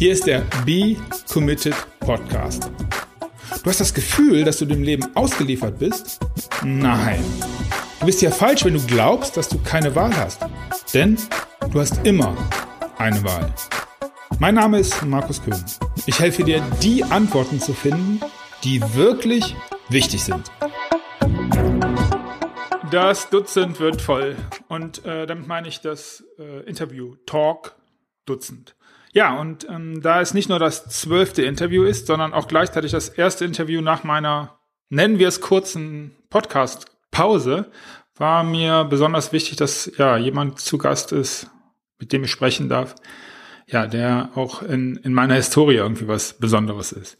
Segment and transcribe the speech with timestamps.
[0.00, 0.96] Hier ist der Be
[1.30, 2.70] Committed Podcast.
[3.62, 6.20] Du hast das Gefühl, dass du dem Leben ausgeliefert bist?
[6.64, 7.22] Nein.
[7.98, 10.40] Du bist ja falsch, wenn du glaubst, dass du keine Wahl hast.
[10.94, 11.18] Denn
[11.70, 12.34] du hast immer
[12.96, 13.52] eine Wahl.
[14.38, 15.62] Mein Name ist Markus Köhn.
[16.06, 18.20] Ich helfe dir, die Antworten zu finden,
[18.64, 19.54] die wirklich
[19.90, 20.50] wichtig sind.
[22.90, 24.34] Das Dutzend wird voll.
[24.66, 27.76] Und äh, damit meine ich das äh, Interview Talk
[28.24, 28.74] Dutzend.
[29.12, 33.08] Ja, und ähm, da es nicht nur das zwölfte Interview ist, sondern auch gleichzeitig das
[33.08, 37.70] erste Interview nach meiner, nennen wir es kurzen Podcast-Pause,
[38.14, 41.50] war mir besonders wichtig, dass ja jemand zu Gast ist,
[41.98, 42.94] mit dem ich sprechen darf,
[43.66, 47.16] ja, der auch in, in meiner Historie irgendwie was Besonderes ist.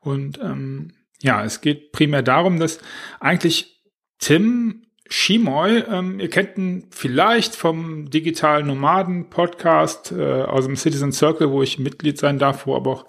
[0.00, 2.80] Und ähm, ja, es geht primär darum, dass
[3.20, 3.82] eigentlich
[4.18, 11.50] Tim Shimoy, ähm, ihr kennt ihn vielleicht vom digitalen Nomaden-Podcast äh, aus dem Citizen Circle,
[11.50, 13.06] wo ich Mitglied sein darf, wo aber auch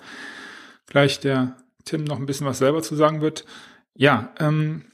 [0.88, 1.56] gleich der
[1.86, 3.46] Tim noch ein bisschen was selber zu sagen wird.
[3.96, 4.86] Ja, ähm,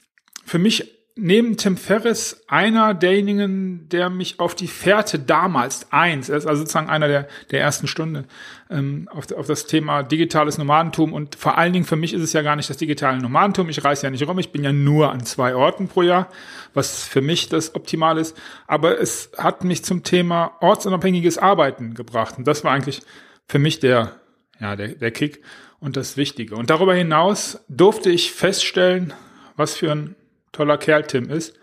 [0.45, 6.37] für mich neben Tim Ferriss einer derjenigen, der mich auf die Fährte damals eins, er
[6.37, 8.25] ist also sozusagen einer der, der ersten Stunde
[8.69, 11.13] ähm, auf, auf das Thema digitales Nomadentum.
[11.13, 13.83] Und vor allen Dingen für mich ist es ja gar nicht das digitale Nomadentum, ich
[13.83, 16.29] reise ja nicht rum, ich bin ja nur an zwei Orten pro Jahr,
[16.73, 22.37] was für mich das Optimal ist, aber es hat mich zum Thema ortsunabhängiges Arbeiten gebracht.
[22.37, 23.01] Und das war eigentlich
[23.47, 24.13] für mich der,
[24.59, 25.41] ja, der, der Kick
[25.79, 26.55] und das Wichtige.
[26.55, 29.13] Und darüber hinaus durfte ich feststellen,
[29.57, 30.15] was für ein
[30.51, 31.57] toller Kerl Tim ist.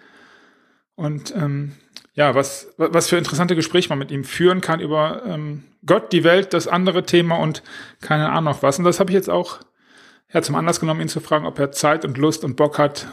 [0.95, 1.73] Und ähm,
[2.15, 6.25] ja, was, was für interessante Gespräche man mit ihm führen kann über ähm, Gott, die
[6.25, 7.63] Welt, das andere Thema und
[8.01, 8.79] keine Ahnung noch was.
[8.79, 9.61] Und das habe ich jetzt auch
[10.33, 13.07] ja, zum Anlass genommen, ihn zu fragen, ob er Zeit und Lust und Bock hat,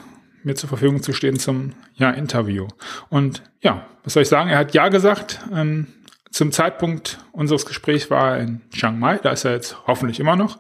[0.44, 2.68] mir zur Verfügung zu stehen zum ja, Interview.
[3.10, 4.50] Und ja, was soll ich sagen?
[4.50, 5.40] Er hat ja gesagt.
[5.54, 5.88] Ähm,
[6.36, 10.36] zum Zeitpunkt unseres Gesprächs war er in Chiang Mai, da ist er jetzt hoffentlich immer
[10.36, 10.60] noch.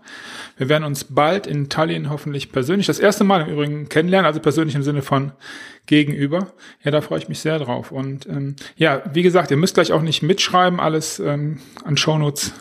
[0.55, 4.39] Wir werden uns bald in Tallinn hoffentlich persönlich, das erste Mal im Übrigen kennenlernen, also
[4.39, 5.33] persönlich im Sinne von
[5.85, 6.53] gegenüber.
[6.81, 7.91] Ja, da freue ich mich sehr drauf.
[7.91, 12.53] Und ähm, ja, wie gesagt, ihr müsst gleich auch nicht mitschreiben, alles ähm, an Shownotes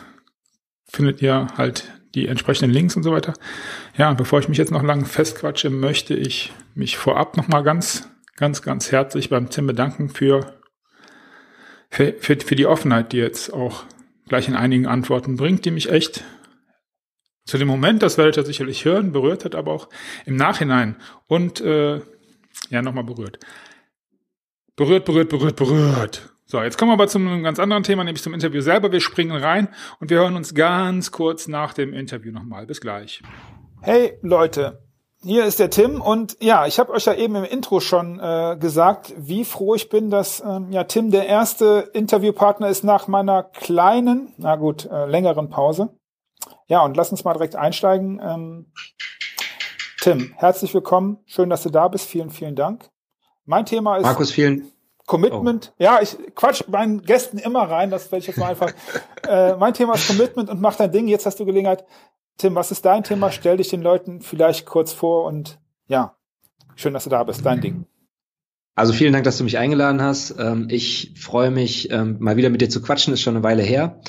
[0.83, 3.31] findet ihr halt die entsprechenden Links und so weiter.
[3.95, 8.61] Ja, bevor ich mich jetzt noch lange festquatsche, möchte ich mich vorab nochmal ganz, ganz,
[8.61, 10.54] ganz herzlich beim Tim bedanken für
[11.95, 13.85] für, für, für die Offenheit, die jetzt auch
[14.27, 16.25] gleich in einigen Antworten bringt, die mich echt
[17.45, 19.87] zu dem Moment, das werdet ihr sicherlich hören, berührt hat, aber auch
[20.25, 20.97] im Nachhinein
[21.27, 22.01] und äh,
[22.69, 23.39] ja nochmal berührt.
[24.75, 26.33] Berührt, berührt, berührt, berührt.
[26.45, 28.91] So, jetzt kommen wir aber zu einem ganz anderen Thema, nämlich zum Interview selber.
[28.91, 29.69] Wir springen rein
[29.99, 32.65] und wir hören uns ganz kurz nach dem Interview nochmal.
[32.65, 33.21] Bis gleich.
[33.81, 34.84] Hey Leute,
[35.25, 38.57] hier ist der Tim und ja, ich habe euch ja eben im Intro schon äh,
[38.59, 43.41] gesagt, wie froh ich bin, dass ähm, ja Tim der erste Interviewpartner ist nach meiner
[43.41, 45.89] kleinen, na gut, äh, längeren Pause.
[46.67, 48.21] Ja, und lass uns mal direkt einsteigen.
[48.23, 48.71] Ähm,
[49.99, 51.17] Tim, herzlich willkommen.
[51.25, 52.07] Schön, dass du da bist.
[52.07, 52.91] Vielen, vielen Dank.
[53.45, 54.71] Mein Thema ist Markus, vielen
[55.07, 55.73] Commitment.
[55.73, 55.83] Oh.
[55.83, 58.71] Ja, ich quatsch meinen Gästen immer rein, das werde ich jetzt mal einfach.
[59.27, 61.07] äh, mein Thema ist Commitment und mach dein Ding.
[61.07, 61.83] Jetzt hast du Gelegenheit,
[62.37, 63.31] Tim, was ist dein Thema?
[63.31, 66.15] Stell dich den Leuten vielleicht kurz vor und ja,
[66.75, 67.45] schön, dass du da bist.
[67.45, 67.85] Dein Ding.
[68.75, 70.35] Also vielen Dank, dass du mich eingeladen hast.
[70.37, 73.63] Ähm, ich freue mich, ähm, mal wieder mit dir zu quatschen, ist schon eine Weile
[73.63, 74.01] her.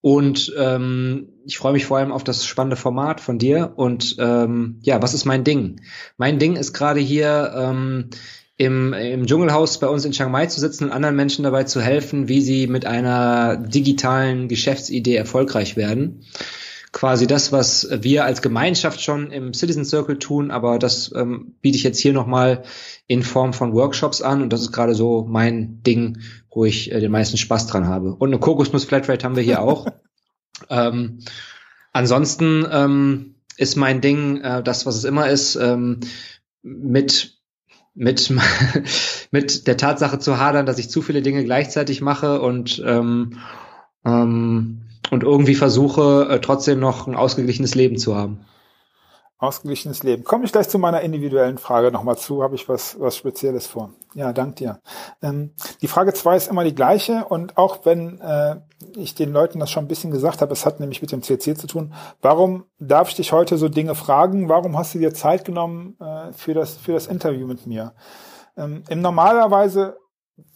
[0.00, 3.74] Und ähm, ich freue mich vor allem auf das spannende Format von dir.
[3.76, 5.80] Und ähm, ja, was ist mein Ding?
[6.16, 8.10] Mein Ding ist gerade hier ähm,
[8.56, 11.80] im, im Dschungelhaus bei uns in Chiang Mai zu sitzen und anderen Menschen dabei zu
[11.80, 16.24] helfen, wie sie mit einer digitalen Geschäftsidee erfolgreich werden
[16.92, 21.76] quasi das, was wir als Gemeinschaft schon im Citizen Circle tun, aber das ähm, biete
[21.76, 22.64] ich jetzt hier nochmal
[23.06, 26.18] in Form von Workshops an und das ist gerade so mein Ding,
[26.50, 28.14] wo ich äh, den meisten Spaß dran habe.
[28.14, 29.86] Und eine Kokosnuss Flatrate haben wir hier auch.
[30.68, 31.20] ähm,
[31.92, 36.00] ansonsten ähm, ist mein Ding äh, das, was es immer ist, ähm,
[36.62, 37.38] mit
[37.94, 38.32] mit
[39.30, 43.38] mit der Tatsache zu hadern, dass ich zu viele Dinge gleichzeitig mache und ähm,
[44.04, 48.44] ähm, und irgendwie versuche, äh, trotzdem noch ein ausgeglichenes Leben zu haben.
[49.38, 50.22] Ausgeglichenes Leben.
[50.22, 53.90] Komme ich gleich zu meiner individuellen Frage nochmal zu, habe ich was, was Spezielles vor.
[54.14, 54.80] Ja, dank dir.
[55.22, 58.56] Ähm, die Frage zwei ist immer die gleiche und auch wenn äh,
[58.96, 61.54] ich den Leuten das schon ein bisschen gesagt habe, es hat nämlich mit dem CC
[61.54, 61.94] zu tun.
[62.20, 64.50] Warum darf ich dich heute so Dinge fragen?
[64.50, 67.94] Warum hast du dir Zeit genommen äh, für, das, für das Interview mit mir?
[68.58, 69.96] Ähm, Im normalerweise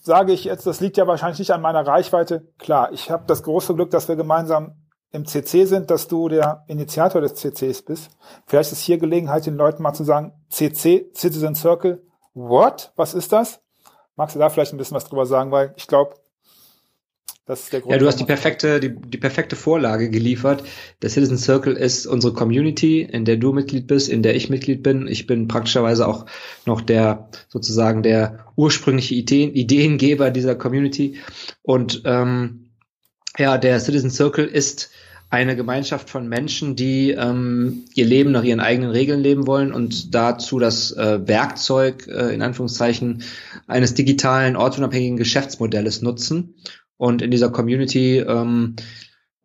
[0.00, 2.48] sage ich jetzt, das liegt ja wahrscheinlich nicht an meiner Reichweite.
[2.58, 4.76] Klar, ich habe das große Glück, dass wir gemeinsam
[5.12, 8.10] im CC sind, dass du der Initiator des CCs bist.
[8.46, 12.02] Vielleicht ist hier Gelegenheit, den Leuten mal zu sagen, CC, Citizen Circle,
[12.34, 12.92] what?
[12.96, 13.60] Was ist das?
[14.16, 15.52] Magst du da vielleicht ein bisschen was drüber sagen?
[15.52, 16.14] Weil ich glaube,
[17.46, 17.92] Das ist der Grund.
[17.92, 20.64] Ja, du hast die perfekte, die, die perfekte Vorlage geliefert.
[21.02, 24.82] Der Citizen Circle ist unsere Community, in der du Mitglied bist, in der ich Mitglied
[24.82, 25.06] bin.
[25.06, 26.24] Ich bin praktischerweise auch
[26.64, 31.18] noch der sozusagen der ursprüngliche Ideen, Ideengeber dieser Community.
[31.62, 32.70] Und ähm,
[33.36, 34.90] ja, der Citizen Circle ist
[35.28, 40.14] eine Gemeinschaft von Menschen, die ähm, ihr Leben nach ihren eigenen Regeln leben wollen und
[40.14, 43.24] dazu das äh, Werkzeug äh, in Anführungszeichen
[43.66, 46.54] eines digitalen ortsunabhängigen Geschäftsmodells nutzen.
[46.96, 48.76] Und in dieser Community ähm,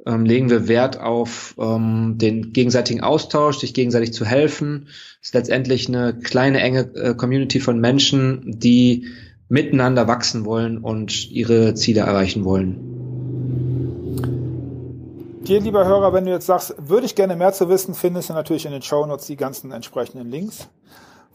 [0.06, 4.88] ähm, legen wir Wert auf ähm, den gegenseitigen Austausch, sich gegenseitig zu helfen.
[5.22, 9.08] Es ist letztendlich eine kleine, enge äh, Community von Menschen, die
[9.50, 12.86] miteinander wachsen wollen und ihre Ziele erreichen wollen.
[15.42, 18.34] Dir, lieber Hörer, wenn du jetzt sagst, würde ich gerne mehr zu wissen, findest du
[18.34, 20.70] natürlich in den Show Notes die ganzen entsprechenden Links.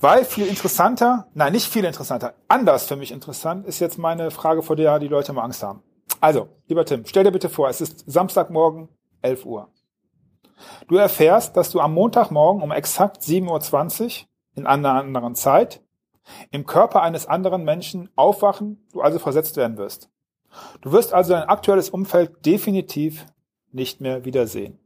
[0.01, 4.63] Weil viel interessanter, nein, nicht viel interessanter, anders für mich interessant, ist jetzt meine Frage,
[4.63, 5.83] vor der die Leute mal Angst haben.
[6.25, 8.89] Also, lieber Tim, stell dir bitte vor, es ist Samstagmorgen,
[9.21, 9.69] 11 Uhr.
[10.89, 15.83] Du erfährst, dass du am Montagmorgen um exakt 7.20 Uhr in einer anderen Zeit
[16.51, 20.09] im Körper eines anderen Menschen aufwachen, du also versetzt werden wirst.
[20.81, 23.27] Du wirst also dein aktuelles Umfeld definitiv
[23.71, 24.79] nicht mehr wiedersehen.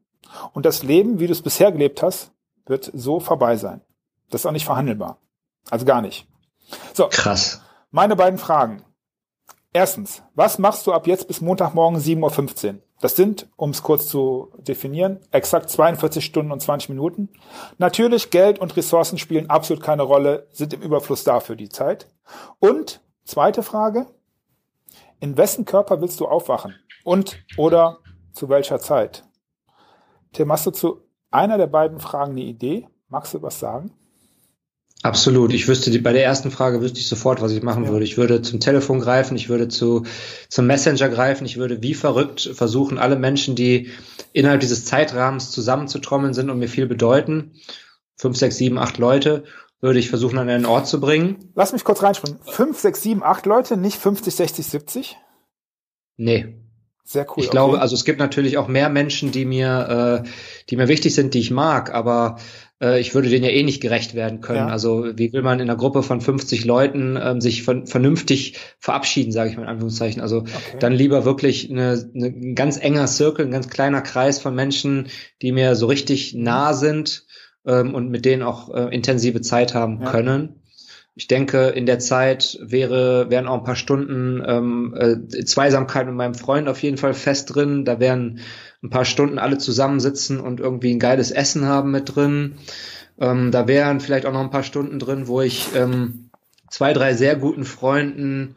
[0.55, 2.33] Und das Leben, wie du es bisher gelebt hast,
[2.67, 3.81] wird so vorbei sein.
[4.29, 5.19] Das ist auch nicht verhandelbar.
[5.71, 6.27] Also gar nicht.
[6.95, 7.07] So.
[7.09, 7.63] Krass.
[7.93, 8.83] Meine beiden Fragen.
[9.73, 12.79] Erstens, was machst du ab jetzt bis Montagmorgen 7.15 Uhr?
[13.01, 17.29] Das sind, um es kurz zu definieren, exakt 42 Stunden und 20 Minuten.
[17.77, 22.09] Natürlich, Geld und Ressourcen spielen absolut keine Rolle, sind im Überfluss da für die Zeit.
[22.59, 24.07] Und zweite Frage,
[25.21, 26.75] in wessen Körper willst du aufwachen?
[27.05, 27.99] Und oder
[28.33, 29.25] zu welcher Zeit?
[30.33, 32.89] Tim, hast du zu einer der beiden Fragen eine Idee?
[33.09, 33.93] Magst du was sagen?
[35.03, 35.53] Absolut.
[35.53, 37.91] Ich wüsste, bei der ersten Frage wüsste ich sofort, was ich machen ja.
[37.91, 38.05] würde.
[38.05, 40.05] Ich würde zum Telefon greifen, ich würde zu,
[40.49, 43.91] zum Messenger greifen, ich würde wie verrückt versuchen, alle Menschen, die
[44.33, 47.53] innerhalb dieses Zeitrahmens zusammenzutrommeln sind und mir viel bedeuten,
[48.17, 49.45] fünf, sechs, sieben, acht Leute,
[49.81, 51.53] würde ich versuchen, an einen Ort zu bringen.
[51.55, 52.41] Lass mich kurz reinspringen.
[52.43, 55.17] Fünf, sechs, sieben, acht Leute, nicht 50, 60, 70?
[56.17, 56.68] Nee.
[57.11, 57.37] Sehr cool.
[57.39, 57.53] Ich okay.
[57.53, 60.29] glaube, also es gibt natürlich auch mehr Menschen, die mir, äh,
[60.69, 62.37] die mir wichtig sind, die ich mag, aber
[62.83, 64.59] äh, ich würde denen ja eh nicht gerecht werden können.
[64.59, 64.69] Ja.
[64.69, 69.33] Also wie will man in einer Gruppe von 50 Leuten ähm, sich von, vernünftig verabschieden,
[69.33, 70.21] sage ich mal in Anführungszeichen.
[70.21, 70.77] Also okay.
[70.81, 75.09] dann lieber wirklich eine, eine, ein ganz enger Circle, ein ganz kleiner Kreis von Menschen,
[75.41, 77.25] die mir so richtig nah sind
[77.67, 80.11] ähm, und mit denen auch äh, intensive Zeit haben ja.
[80.11, 80.61] können.
[81.19, 86.15] Ich denke, in der Zeit wäre, wären auch ein paar Stunden ähm, äh, Zweisamkeit mit
[86.15, 87.85] meinem Freund auf jeden Fall fest drin.
[87.85, 88.39] Da wären
[88.85, 92.59] ein paar Stunden alle zusammensitzen und irgendwie ein geiles Essen haben mit drin.
[93.19, 96.31] Ähm, da wären vielleicht auch noch ein paar Stunden drin, wo ich ähm,
[96.71, 98.55] zwei, drei sehr guten Freunden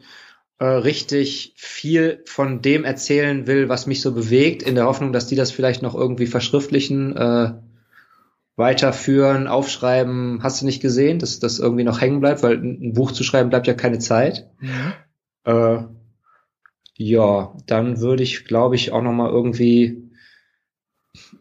[0.60, 5.26] äh, richtig viel von dem erzählen will, was mich so bewegt, in der Hoffnung, dass
[5.26, 7.54] die das vielleicht noch irgendwie verschriftlichen, äh,
[8.62, 10.42] weiterführen, aufschreiben.
[10.42, 13.50] Hast du nicht gesehen, dass das irgendwie noch hängen bleibt, weil ein Buch zu schreiben
[13.50, 14.50] bleibt ja keine Zeit.
[14.60, 14.92] Mhm.
[15.44, 15.78] Äh,
[16.96, 20.10] ja, dann würde ich, glaube ich, auch noch mal irgendwie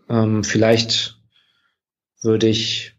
[0.09, 1.21] ähm, vielleicht
[2.21, 2.93] würde ich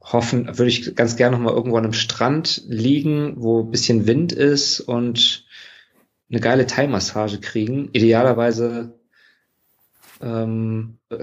[0.00, 4.06] hoffen, würde ich ganz gerne noch mal irgendwo an einem Strand liegen, wo ein bisschen
[4.06, 5.44] Wind ist und
[6.30, 7.90] eine geile Thai-Massage kriegen.
[7.92, 8.97] Idealerweise
[10.20, 10.98] ähm,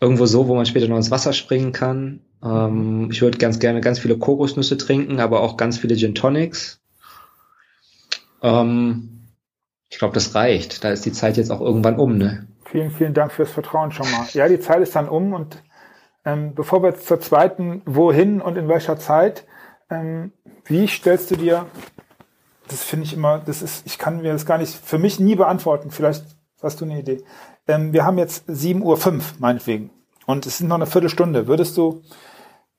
[0.00, 2.20] irgendwo so, wo man später noch ins Wasser springen kann.
[2.42, 6.80] Ähm, ich würde ganz gerne ganz viele Kokosnüsse trinken, aber auch ganz viele Gin Tonics.
[8.42, 9.28] Ähm,
[9.88, 10.84] ich glaube, das reicht.
[10.84, 12.46] Da ist die Zeit jetzt auch irgendwann um, ne?
[12.66, 14.26] Vielen, vielen Dank fürs Vertrauen schon mal.
[14.32, 15.62] Ja, die Zeit ist dann um und
[16.24, 19.44] ähm, bevor wir jetzt zur zweiten, wohin und in welcher Zeit,
[19.90, 20.32] ähm,
[20.64, 21.66] wie stellst du dir,
[22.68, 25.36] das finde ich immer, das ist, ich kann mir das gar nicht, für mich nie
[25.36, 26.24] beantworten, vielleicht
[26.64, 27.22] hast du eine Idee.
[27.66, 29.90] Ähm, wir haben jetzt 7.05 Uhr, meinetwegen,
[30.26, 31.46] und es sind noch eine Viertelstunde.
[31.46, 32.02] Würdest du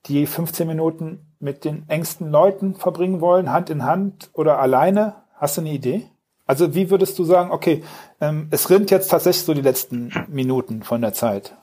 [0.07, 5.15] die 15 Minuten mit den engsten Leuten verbringen wollen, Hand in Hand oder alleine?
[5.35, 6.09] Hast du eine Idee?
[6.45, 7.83] Also wie würdest du sagen, okay,
[8.21, 11.55] ähm, es rinnt jetzt tatsächlich so die letzten Minuten von der Zeit?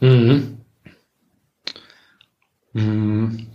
[0.00, 0.58] Mhm.
[2.72, 3.46] Mhm.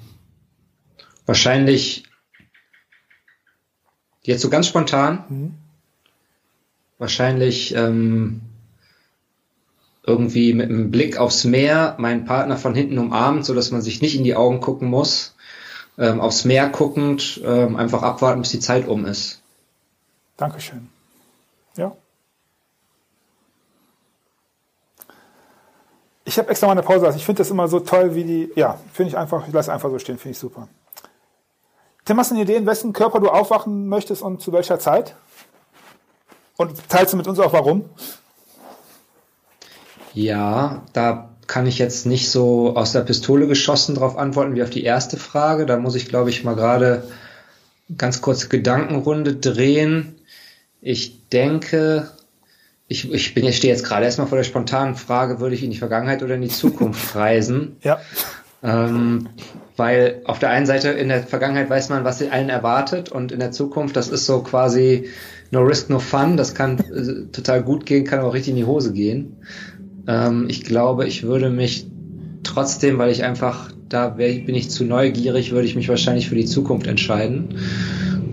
[1.25, 2.03] Wahrscheinlich
[4.21, 5.23] jetzt so ganz spontan.
[5.29, 5.64] Mhm.
[6.97, 8.41] Wahrscheinlich ähm,
[10.03, 14.01] irgendwie mit einem Blick aufs Meer meinen Partner von hinten umarmt, so dass man sich
[14.01, 15.35] nicht in die Augen gucken muss.
[15.97, 19.41] Ähm, aufs Meer guckend, ähm, einfach abwarten, bis die Zeit um ist.
[20.37, 20.89] Dankeschön.
[21.77, 21.95] Ja.
[26.25, 27.17] Ich habe extra mal eine Pause lassen.
[27.17, 28.51] Ich finde das immer so toll, wie die.
[28.55, 30.67] Ja, finde ich einfach, ich lasse einfach so stehen, finde ich super.
[32.03, 35.15] Tim, hast du eine Idee, in wessen Körper du aufwachen möchtest und zu welcher Zeit?
[36.57, 37.85] Und teilst du mit uns auch warum?
[40.13, 44.69] Ja, da kann ich jetzt nicht so aus der Pistole geschossen darauf antworten wie auf
[44.69, 45.65] die erste Frage.
[45.65, 47.03] Da muss ich, glaube ich, mal gerade
[47.97, 50.15] ganz kurze Gedankenrunde drehen.
[50.81, 52.09] Ich denke,
[52.87, 55.71] ich, ich bin jetzt stehe jetzt gerade erstmal vor der spontanen Frage, würde ich in
[55.71, 57.77] die Vergangenheit oder in die Zukunft reisen?
[57.81, 57.99] ja.
[58.63, 59.29] Ähm,
[59.77, 63.39] weil auf der einen Seite in der Vergangenheit weiß man, was einen erwartet und in
[63.39, 65.09] der Zukunft, das ist so quasi
[65.55, 66.37] no risk, no fun.
[66.37, 69.37] Das kann äh, total gut gehen, kann auch richtig in die Hose gehen.
[70.07, 71.87] Ähm, ich glaube, ich würde mich
[72.43, 76.35] trotzdem, weil ich einfach, da wär, bin ich zu neugierig, würde ich mich wahrscheinlich für
[76.35, 77.55] die Zukunft entscheiden.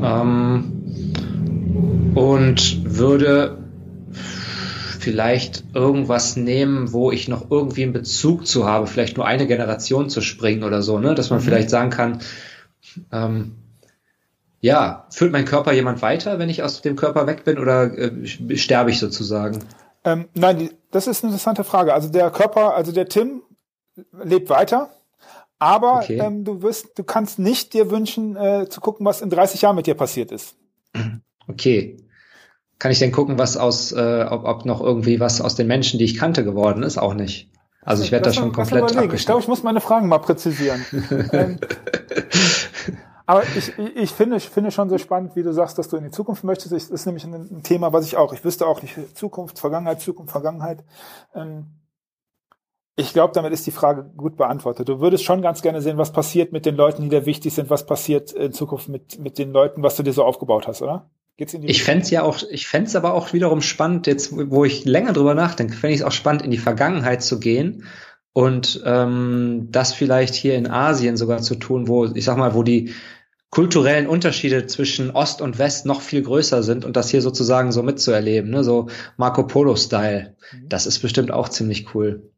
[0.02, 0.64] Ähm,
[2.14, 3.58] und würde
[4.98, 10.10] vielleicht irgendwas nehmen, wo ich noch irgendwie einen Bezug zu habe, vielleicht nur eine Generation
[10.10, 11.14] zu springen oder so, ne?
[11.14, 11.44] Dass man mhm.
[11.44, 12.20] vielleicht sagen kann,
[13.10, 13.52] ähm,
[14.62, 18.26] ja, führt mein Körper jemand weiter, wenn ich aus dem Körper weg bin, oder äh,
[18.56, 19.58] sterbe ich sozusagen?
[20.04, 21.92] Ähm, nein, die, das ist eine interessante Frage.
[21.92, 23.42] Also der Körper, also der Tim
[24.24, 24.88] lebt weiter,
[25.58, 26.18] aber okay.
[26.18, 29.76] ähm, du wirst, du kannst nicht dir wünschen, äh, zu gucken, was in 30 Jahren
[29.76, 30.56] mit dir passiert ist.
[31.46, 31.98] Okay
[32.82, 36.00] kann ich denn gucken, was aus, äh, ob, ob noch irgendwie was aus den Menschen,
[36.00, 36.98] die ich kannte, geworden ist?
[36.98, 37.48] Auch nicht.
[37.80, 38.90] Also ich werde da schon komplett.
[39.12, 40.84] Ich glaube, ich muss meine Fragen mal präzisieren.
[41.32, 41.58] ähm,
[43.26, 46.04] aber ich, ich finde, ich finde schon so spannend, wie du sagst, dass du in
[46.04, 46.72] die Zukunft möchtest.
[46.72, 50.32] Das ist nämlich ein, Thema, was ich auch, ich wüsste auch nicht Zukunft, Vergangenheit, Zukunft,
[50.32, 50.84] Vergangenheit.
[51.34, 51.66] Ähm,
[52.96, 54.88] ich glaube, damit ist die Frage gut beantwortet.
[54.88, 57.70] Du würdest schon ganz gerne sehen, was passiert mit den Leuten, die dir wichtig sind,
[57.70, 61.10] was passiert in Zukunft mit, mit den Leuten, was du dir so aufgebaut hast, oder?
[61.38, 64.66] Geht's in die ich fände ja auch, ich fände aber auch wiederum spannend, jetzt, wo
[64.66, 67.84] ich länger drüber nachdenke, fände ich es auch spannend, in die Vergangenheit zu gehen
[68.32, 72.62] und ähm, das vielleicht hier in Asien sogar zu tun, wo, ich sag mal, wo
[72.62, 72.94] die
[73.50, 77.82] kulturellen Unterschiede zwischen Ost und West noch viel größer sind und das hier sozusagen so
[77.82, 78.64] mitzuerleben, ne?
[78.64, 80.34] so Marco Polo-Style.
[80.52, 80.68] Mhm.
[80.70, 82.30] Das ist bestimmt auch ziemlich cool.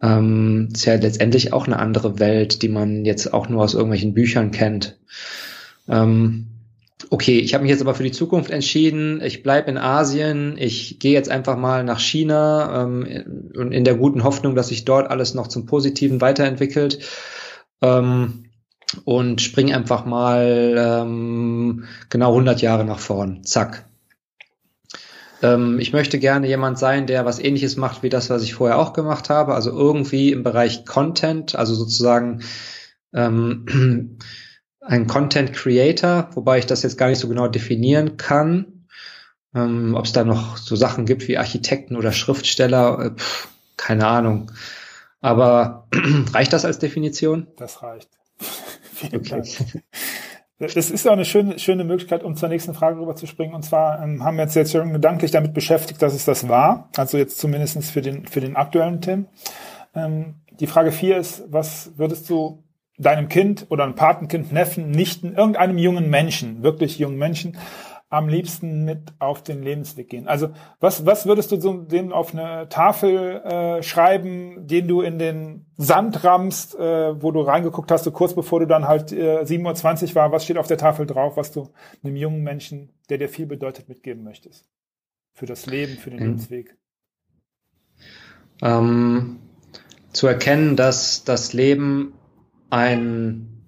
[0.00, 4.14] Ähm, ist ja letztendlich auch eine andere Welt, die man jetzt auch nur aus irgendwelchen
[4.14, 4.98] Büchern kennt.
[5.88, 6.46] Ähm,
[7.08, 10.98] okay, ich habe mich jetzt aber für die Zukunft entschieden, ich bleibe in Asien, ich
[10.98, 13.06] gehe jetzt einfach mal nach China ähm,
[13.70, 16.98] in der guten Hoffnung, dass sich dort alles noch zum Positiven weiterentwickelt.
[17.82, 18.44] Ähm,
[19.04, 23.44] und spring einfach mal ähm, genau 100 Jahre nach vorn.
[23.44, 23.86] Zack.
[25.42, 28.78] Ähm, ich möchte gerne jemand sein, der was ähnliches macht wie das, was ich vorher
[28.78, 29.54] auch gemacht habe.
[29.54, 32.42] Also irgendwie im Bereich Content, also sozusagen
[33.14, 34.18] ähm,
[34.90, 38.86] ein Content Creator, wobei ich das jetzt gar nicht so genau definieren kann.
[39.54, 44.08] Ähm, Ob es da noch so Sachen gibt wie Architekten oder Schriftsteller, äh, pff, keine
[44.08, 44.50] Ahnung.
[45.20, 45.86] Aber
[46.32, 47.46] reicht das als Definition?
[47.56, 48.08] Das reicht.
[48.92, 49.30] Vielen okay.
[49.30, 49.84] Dank.
[50.58, 53.54] Das ist ja eine schöne, schöne Möglichkeit, um zur nächsten Frage rüber zu springen.
[53.54, 56.90] Und zwar ähm, haben wir jetzt jetzt schon gedanklich damit beschäftigt, dass es das war.
[56.96, 59.26] Also jetzt zumindestens für den, für den aktuellen Tim.
[59.94, 62.64] Ähm, die Frage vier ist, was würdest du
[63.00, 67.56] deinem Kind oder einem Patenkind, Neffen, Nichten, irgendeinem jungen Menschen, wirklich jungen Menschen,
[68.10, 70.26] am liebsten mit auf den Lebensweg gehen?
[70.26, 75.18] Also was, was würdest du so dem auf eine Tafel äh, schreiben, den du in
[75.18, 79.44] den Sand rammst, äh, wo du reingeguckt hast, so kurz bevor du dann halt äh,
[79.44, 81.68] 27 war, was steht auf der Tafel drauf, was du
[82.02, 84.68] einem jungen Menschen, der dir viel bedeutet, mitgeben möchtest?
[85.32, 86.26] Für das Leben, für den mhm.
[86.26, 86.76] Lebensweg?
[88.60, 89.38] Ähm,
[90.12, 92.14] zu erkennen, dass das Leben
[92.70, 93.62] ein,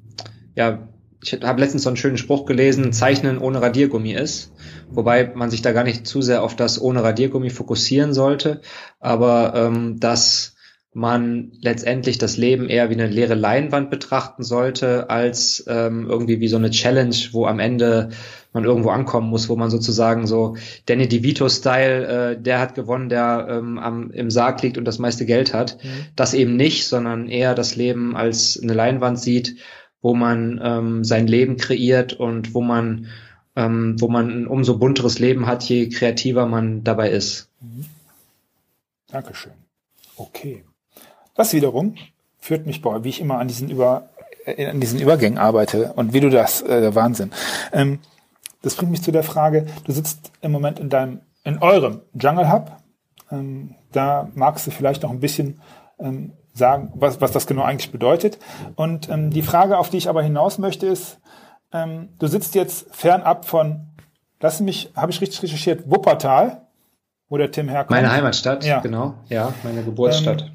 [0.55, 0.89] ja,
[1.23, 4.53] ich habe letztens so einen schönen Spruch gelesen, Zeichnen ohne Radiergummi ist,
[4.91, 8.61] wobei man sich da gar nicht zu sehr auf das ohne Radiergummi fokussieren sollte,
[8.99, 10.57] aber ähm, dass
[10.95, 16.49] man letztendlich das Leben eher wie eine leere Leinwand betrachten sollte, als ähm, irgendwie wie
[16.49, 18.11] so eine Challenge, wo am Ende
[18.53, 20.57] man irgendwo ankommen muss, wo man sozusagen so
[20.87, 25.27] Danny DeVito-Style, äh, der hat gewonnen, der ähm, am, im Sarg liegt und das meiste
[25.27, 25.79] Geld hat.
[25.83, 25.89] Mhm.
[26.17, 29.57] Das eben nicht, sondern eher das Leben als eine Leinwand sieht,
[30.01, 33.07] wo man ähm, sein Leben kreiert und wo man
[33.55, 37.49] ähm, wo man ein umso bunteres Leben hat, je kreativer man dabei ist.
[37.61, 37.87] Mhm.
[39.09, 39.53] Dankeschön.
[40.17, 40.65] Okay.
[41.35, 41.97] Das wiederum
[42.39, 44.09] führt mich, boah, wie ich immer an diesen Über,
[44.47, 47.31] äh, an diesen Übergängen arbeite und wie du das, äh, Wahnsinn.
[47.73, 47.99] Ähm,
[48.63, 52.51] das bringt mich zu der Frage, du sitzt im Moment in deinem, in eurem Jungle
[52.51, 52.77] Hub.
[53.31, 55.61] Ähm, da magst du vielleicht noch ein bisschen
[55.99, 58.39] ähm, sagen, was, was das genau eigentlich bedeutet.
[58.77, 61.21] Und ähm, die Frage, auf die ich aber hinaus möchte, ist,
[61.73, 63.89] ähm, du sitzt jetzt fernab von,
[64.41, 66.67] lass mich, habe ich richtig recherchiert, Wuppertal,
[67.29, 67.91] wo der Tim herkommt.
[67.91, 68.81] Meine Heimatstadt, ja.
[68.81, 70.43] genau, ja, meine Geburtsstadt.
[70.43, 70.51] Ähm,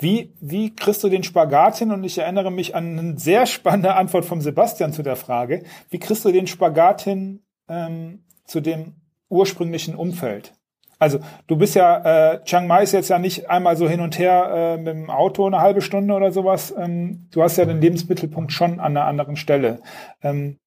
[0.00, 1.90] wie, wie kriegst du den Spagat hin?
[1.90, 5.64] Und ich erinnere mich an eine sehr spannende Antwort vom Sebastian zu der Frage.
[5.90, 8.94] Wie kriegst du den Spagat hin ähm, zu dem
[9.28, 10.54] ursprünglichen Umfeld.
[10.98, 14.18] Also du bist ja, äh, Chiang Mai ist jetzt ja nicht einmal so hin und
[14.18, 16.74] her äh, mit dem Auto eine halbe Stunde oder sowas.
[16.76, 19.80] Ähm, du hast ja den Lebensmittelpunkt schon an einer anderen Stelle.
[20.22, 20.58] Ähm,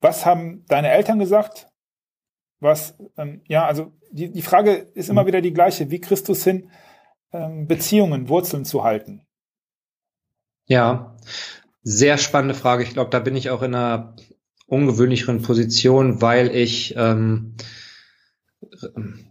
[0.00, 1.68] was haben deine Eltern gesagt?
[2.58, 5.90] Was, ähm, ja, also die, die Frage ist immer wieder die gleiche.
[5.90, 6.70] Wie kriegst du es hin,
[7.32, 9.24] ähm, Beziehungen, Wurzeln zu halten?
[10.66, 11.16] Ja,
[11.82, 12.82] sehr spannende Frage.
[12.82, 14.16] Ich glaube, da bin ich auch in einer
[14.66, 17.54] ungewöhnlicheren Position, weil ich ähm,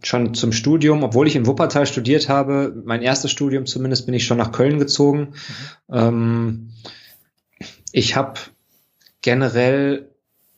[0.02, 4.24] schon zum Studium, obwohl ich in Wuppertal studiert habe, mein erstes Studium zumindest, bin ich
[4.24, 5.34] schon nach Köln gezogen.
[5.88, 5.96] Mhm.
[5.96, 6.70] Ähm,
[7.92, 8.40] ich habe
[9.20, 10.08] generell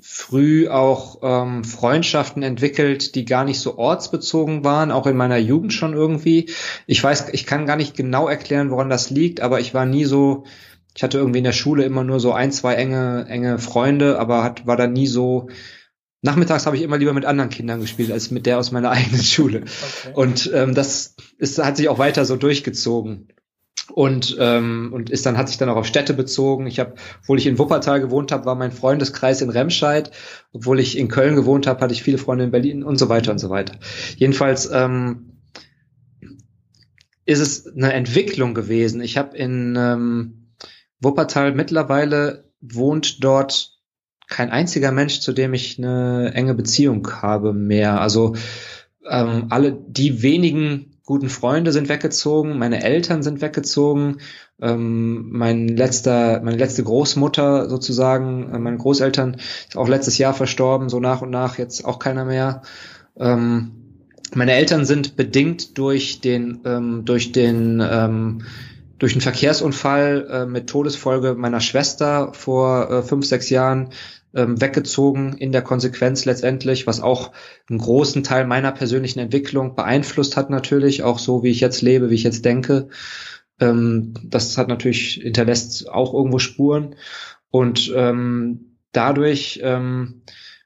[0.01, 5.73] früh auch ähm, Freundschaften entwickelt, die gar nicht so ortsbezogen waren, auch in meiner Jugend
[5.73, 6.51] schon irgendwie.
[6.87, 10.05] Ich weiß, ich kann gar nicht genau erklären, woran das liegt, aber ich war nie
[10.05, 10.45] so,
[10.95, 14.45] ich hatte irgendwie in der Schule immer nur so ein, zwei enge, enge Freunde, aber
[14.45, 15.49] hat, war da nie so,
[16.23, 19.23] Nachmittags habe ich immer lieber mit anderen Kindern gespielt als mit der aus meiner eigenen
[19.23, 19.59] Schule.
[19.59, 20.15] Okay.
[20.15, 23.29] Und ähm, das ist, hat sich auch weiter so durchgezogen
[23.93, 26.67] und ähm, und ist dann hat sich dann auch auf Städte bezogen.
[26.67, 30.11] Ich habe, obwohl ich in Wuppertal gewohnt habe, war mein Freundeskreis in Remscheid.
[30.53, 33.31] Obwohl ich in Köln gewohnt habe, hatte ich viele Freunde in Berlin und so weiter
[33.31, 33.75] und so weiter.
[34.17, 35.41] Jedenfalls ähm,
[37.27, 39.03] ist es eine Entwicklung gewesen.
[39.03, 40.44] Ich habe in ähm,
[41.05, 43.79] Wuppertal mittlerweile wohnt dort
[44.29, 48.01] kein einziger Mensch, zu dem ich eine enge Beziehung habe mehr.
[48.01, 48.35] Also
[49.09, 54.19] ähm, alle die wenigen guten Freunde sind weggezogen, meine Eltern sind weggezogen,
[54.61, 60.89] ähm, mein letzter, meine letzte Großmutter sozusagen, äh, meine Großeltern ist auch letztes Jahr verstorben,
[60.89, 62.63] so nach und nach jetzt auch keiner mehr.
[63.19, 63.73] Ähm,
[64.35, 68.43] meine Eltern sind bedingt durch den ähm, durch den ähm,
[68.99, 73.91] durch einen Verkehrsunfall äh, mit Todesfolge meiner Schwester vor äh, fünf, sechs Jahren
[74.35, 77.33] ähm, weggezogen in der Konsequenz letztendlich, was auch
[77.69, 82.11] einen großen Teil meiner persönlichen Entwicklung beeinflusst hat natürlich, auch so wie ich jetzt lebe,
[82.11, 82.89] wie ich jetzt denke.
[83.61, 86.97] Ähm, das hat natürlich, hinterlässt auch irgendwo Spuren.
[87.51, 90.23] Und ähm, dadurch ähm,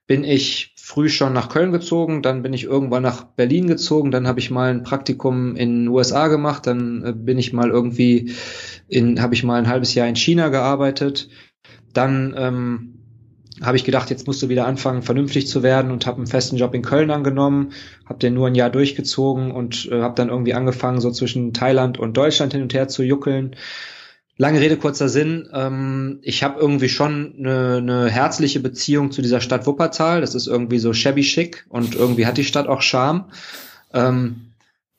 [0.07, 4.27] bin ich früh schon nach Köln gezogen, dann bin ich irgendwann nach Berlin gezogen, dann
[4.27, 8.33] habe ich mal ein Praktikum in den USA gemacht, dann äh, bin ich mal irgendwie
[8.89, 11.29] in, habe ich mal ein halbes Jahr in China gearbeitet,
[11.93, 12.95] dann ähm,
[13.61, 16.57] habe ich gedacht, jetzt musst du wieder anfangen, vernünftig zu werden und habe einen festen
[16.57, 17.73] Job in Köln angenommen,
[18.07, 21.99] habe den nur ein Jahr durchgezogen und äh, habe dann irgendwie angefangen, so zwischen Thailand
[21.99, 23.57] und Deutschland hin und her zu juckeln.
[24.41, 25.49] Lange Rede, kurzer Sinn.
[25.53, 30.21] Ähm, ich habe irgendwie schon eine, eine herzliche Beziehung zu dieser Stadt Wuppertal.
[30.21, 33.25] Das ist irgendwie so shabby chic und irgendwie hat die Stadt auch Charme.
[33.93, 34.53] Ähm,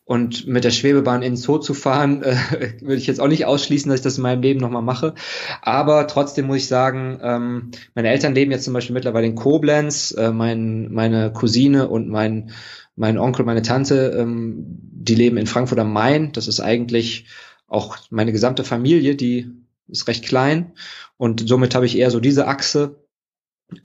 [0.03, 2.35] und mit der Schwebebahn ins Zoo zu fahren, äh,
[2.81, 5.13] würde ich jetzt auch nicht ausschließen, dass ich das in meinem Leben nochmal mache.
[5.61, 10.11] Aber trotzdem muss ich sagen, ähm, meine Eltern leben jetzt zum Beispiel mittlerweile in Koblenz,
[10.17, 12.51] äh, mein, meine Cousine und mein,
[12.97, 16.33] mein Onkel, meine Tante, ähm, die leben in Frankfurt am Main.
[16.33, 17.25] Das ist eigentlich
[17.69, 19.51] auch meine gesamte Familie, die
[19.87, 20.73] ist recht klein.
[21.17, 23.03] Und somit habe ich eher so diese Achse.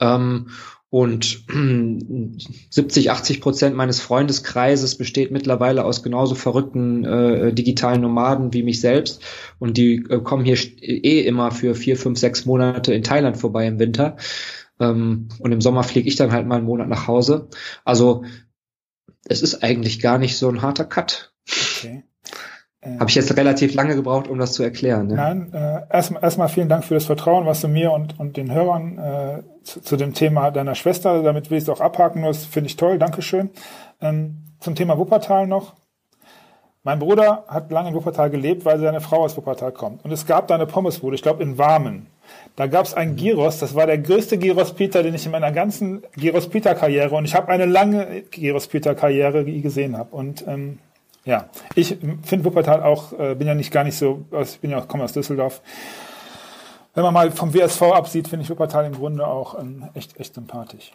[0.01, 0.49] Ähm,
[0.91, 1.45] und
[2.71, 8.81] 70, 80 Prozent meines Freundeskreises besteht mittlerweile aus genauso verrückten äh, digitalen Nomaden wie mich
[8.81, 9.21] selbst.
[9.59, 13.67] Und die äh, kommen hier eh immer für vier, fünf, sechs Monate in Thailand vorbei
[13.67, 14.17] im Winter.
[14.79, 17.49] Ähm, und im Sommer fliege ich dann halt mal einen Monat nach Hause.
[17.85, 18.25] Also
[19.25, 21.35] es ist eigentlich gar nicht so ein harter Cut.
[21.49, 22.05] Okay.
[22.85, 25.09] Äh, Habe ich jetzt relativ lange gebraucht, um das zu erklären.
[25.09, 25.15] Ne?
[25.15, 28.53] Nein, äh, erstmal erstmal vielen Dank für das Vertrauen, was du mir und, und den
[28.53, 32.45] Hörern äh, zu, zu dem Thema deiner Schwester, damit will ich es auch abhaken, das
[32.45, 33.51] finde ich toll, Dankeschön.
[34.01, 35.75] Ähm, zum Thema Wuppertal noch.
[36.83, 40.05] Mein Bruder hat lange in Wuppertal gelebt, weil seine Frau aus Wuppertal kommt.
[40.05, 42.09] Und es gab da eine Pommesbude, ich glaube in Warmen.
[42.57, 45.51] Da gab es einen Gyros, das war der größte Gyros Peter, den ich in meiner
[45.51, 50.15] ganzen Gyros Peter Karriere und ich habe eine lange Gyros Peter Karriere gesehen habe.
[50.15, 50.79] Und ähm,
[51.25, 54.79] ja, ich finde Wuppertal auch, äh, bin ja nicht gar nicht so, ich bin ja
[54.79, 55.63] auch, komme aus Düsseldorf.
[56.95, 60.35] Wenn man mal vom WSV absieht, finde ich Wuppertal im Grunde auch ähm, echt, echt
[60.35, 60.93] sympathisch.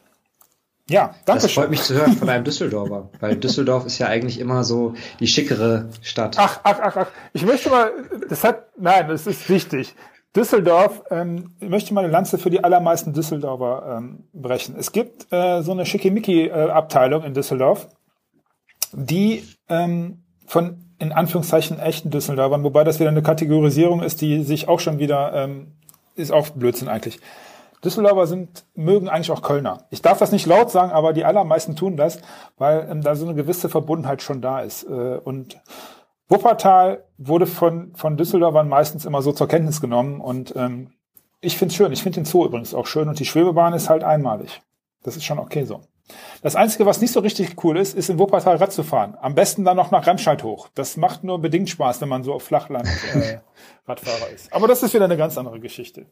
[0.89, 4.39] Ja, danke Das freut mich zu hören von einem Düsseldorfer, weil Düsseldorf ist ja eigentlich
[4.39, 6.35] immer so die schickere Stadt.
[6.39, 7.07] Ach, ach, ach, ach.
[7.33, 7.91] Ich möchte mal,
[8.27, 9.93] das hat, nein, das ist wichtig.
[10.35, 14.75] Düsseldorf, ähm, ich möchte mal eine Lanze für die allermeisten Düsseldorfer ähm, brechen.
[14.77, 17.87] Es gibt äh, so eine Schickimicki-Abteilung in Düsseldorf
[18.93, 24.67] die ähm, von in Anführungszeichen echten Düsseldorfern, wobei das wieder eine Kategorisierung ist, die sich
[24.67, 25.73] auch schon wieder, ähm,
[26.15, 27.19] ist auch Blödsinn eigentlich.
[27.83, 29.85] Düsseldorfer sind, mögen eigentlich auch Kölner.
[29.89, 32.19] Ich darf das nicht laut sagen, aber die allermeisten tun das,
[32.57, 34.83] weil ähm, da so eine gewisse Verbundenheit schon da ist.
[34.83, 35.61] Äh, und
[36.27, 40.91] Wuppertal wurde von, von Düsseldorfern meistens immer so zur Kenntnis genommen und ähm,
[41.41, 41.91] ich finde es schön.
[41.93, 44.61] Ich finde den Zoo übrigens auch schön und die Schwebebahn ist halt einmalig.
[45.03, 45.79] Das ist schon okay so.
[46.41, 49.17] Das Einzige, was nicht so richtig cool ist, ist in Wuppertal Rad zu fahren.
[49.21, 50.69] Am besten dann noch nach Remscheid hoch.
[50.75, 53.39] Das macht nur bedingt Spaß, wenn man so auf Flachland äh,
[53.87, 54.51] Radfahrer ist.
[54.53, 56.05] Aber das ist wieder eine ganz andere Geschichte.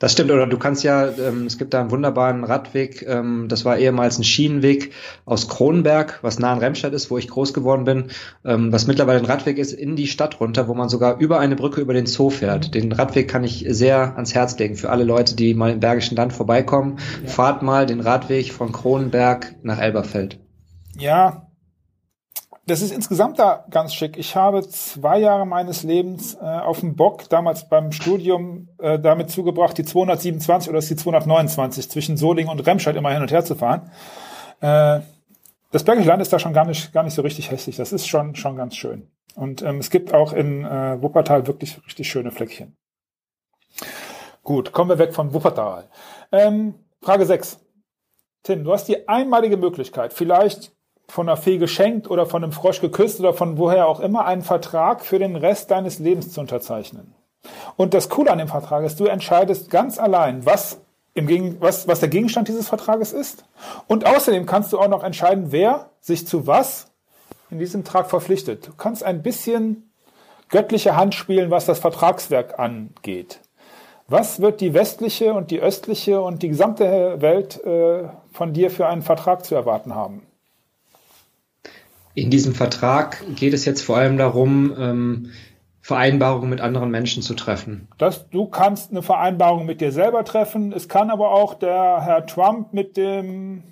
[0.00, 3.66] Das stimmt, oder du kannst ja, ähm, es gibt da einen wunderbaren Radweg, ähm, das
[3.66, 4.92] war ehemals ein Schienenweg
[5.26, 8.06] aus Kronberg, was nah an Remstadt ist, wo ich groß geworden bin,
[8.42, 11.54] ähm, was mittlerweile ein Radweg ist, in die Stadt runter, wo man sogar über eine
[11.54, 12.74] Brücke über den Zoo fährt.
[12.74, 16.16] Den Radweg kann ich sehr ans Herz legen für alle Leute, die mal im Bergischen
[16.16, 16.98] Land vorbeikommen.
[17.22, 17.28] Ja.
[17.28, 20.38] Fahrt mal den Radweg von Kronberg nach Elberfeld.
[20.98, 21.49] Ja,
[22.70, 24.16] das ist insgesamt da ganz schick.
[24.16, 29.30] Ich habe zwei Jahre meines Lebens äh, auf dem Bock, damals beim Studium, äh, damit
[29.30, 33.56] zugebracht, die 227 oder die 229 zwischen Solingen und Remscheid immer hin und her zu
[33.56, 33.90] fahren.
[34.60, 35.00] Äh,
[35.72, 37.76] das Bergische Land ist da schon gar nicht, gar nicht so richtig hässlich.
[37.76, 39.10] Das ist schon, schon ganz schön.
[39.34, 42.76] Und ähm, es gibt auch in äh, Wuppertal wirklich richtig schöne Fleckchen.
[44.42, 45.88] Gut, kommen wir weg von Wuppertal.
[46.30, 47.58] Ähm, Frage 6.
[48.42, 50.72] Tim, du hast die einmalige Möglichkeit, vielleicht
[51.10, 54.42] von einer Fee geschenkt oder von einem Frosch geküsst oder von woher auch immer einen
[54.42, 57.14] Vertrag für den Rest deines Lebens zu unterzeichnen.
[57.76, 60.78] Und das Coole an dem Vertrag ist, du entscheidest ganz allein, was,
[61.14, 63.44] im Gegen was, was der Gegenstand dieses Vertrages ist.
[63.86, 66.90] Und außerdem kannst du auch noch entscheiden, wer sich zu was
[67.50, 68.68] in diesem Vertrag verpflichtet.
[68.68, 69.90] Du kannst ein bisschen
[70.48, 73.40] göttliche Hand spielen, was das Vertragswerk angeht.
[74.08, 78.86] Was wird die westliche und die östliche und die gesamte Welt äh, von dir für
[78.88, 80.26] einen Vertrag zu erwarten haben?
[82.14, 85.30] In diesem Vertrag geht es jetzt vor allem darum, ähm,
[85.80, 87.88] Vereinbarungen mit anderen Menschen zu treffen.
[87.98, 90.72] Das, du kannst eine Vereinbarung mit dir selber treffen.
[90.72, 93.62] Es kann aber auch der Herr Trump mit dem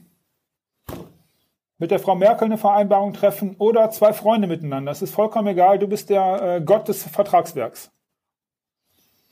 [1.80, 4.90] mit der Frau Merkel eine Vereinbarung treffen oder zwei Freunde miteinander.
[4.90, 5.78] Das ist vollkommen egal.
[5.78, 7.92] Du bist der äh, Gott des Vertragswerks.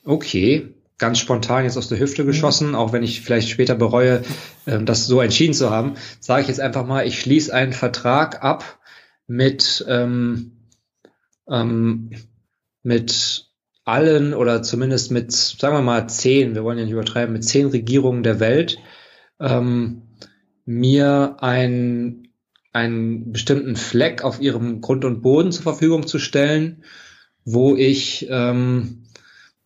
[0.05, 2.75] Okay, ganz spontan jetzt aus der Hüfte geschossen, mhm.
[2.75, 4.23] auch wenn ich vielleicht später bereue,
[4.65, 8.43] äh, das so entschieden zu haben, sage ich jetzt einfach mal, ich schließe einen Vertrag
[8.43, 8.76] ab
[9.27, 10.53] mit, ähm,
[11.49, 12.11] ähm,
[12.83, 13.47] mit
[13.83, 17.67] allen oder zumindest mit, sagen wir mal, zehn, wir wollen ja nicht übertreiben, mit zehn
[17.67, 18.79] Regierungen der Welt,
[19.39, 20.01] ähm,
[20.65, 22.27] mir ein,
[22.73, 26.83] einen bestimmten Fleck auf ihrem Grund und Boden zur Verfügung zu stellen,
[27.45, 29.03] wo ich ähm,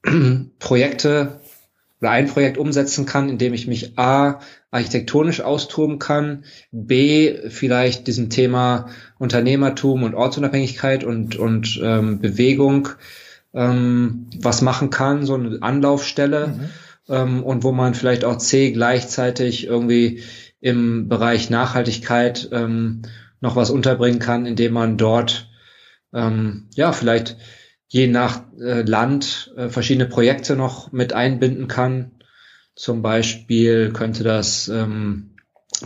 [0.59, 1.41] Projekte
[1.99, 4.39] oder ein Projekt umsetzen kann, indem ich mich A
[4.71, 8.87] architektonisch austoben kann, B vielleicht diesem Thema
[9.19, 12.89] Unternehmertum und Ortsunabhängigkeit und, und ähm, Bewegung
[13.53, 16.69] ähm, was machen kann, so eine Anlaufstelle mhm.
[17.09, 20.23] ähm, und wo man vielleicht auch C gleichzeitig irgendwie
[20.61, 23.01] im Bereich Nachhaltigkeit ähm,
[23.41, 25.49] noch was unterbringen kann, indem man dort
[26.13, 27.35] ähm, ja vielleicht
[27.87, 32.11] je nach äh, Land äh, verschiedene Projekte noch mit einbinden kann.
[32.75, 35.31] Zum Beispiel könnte das ähm,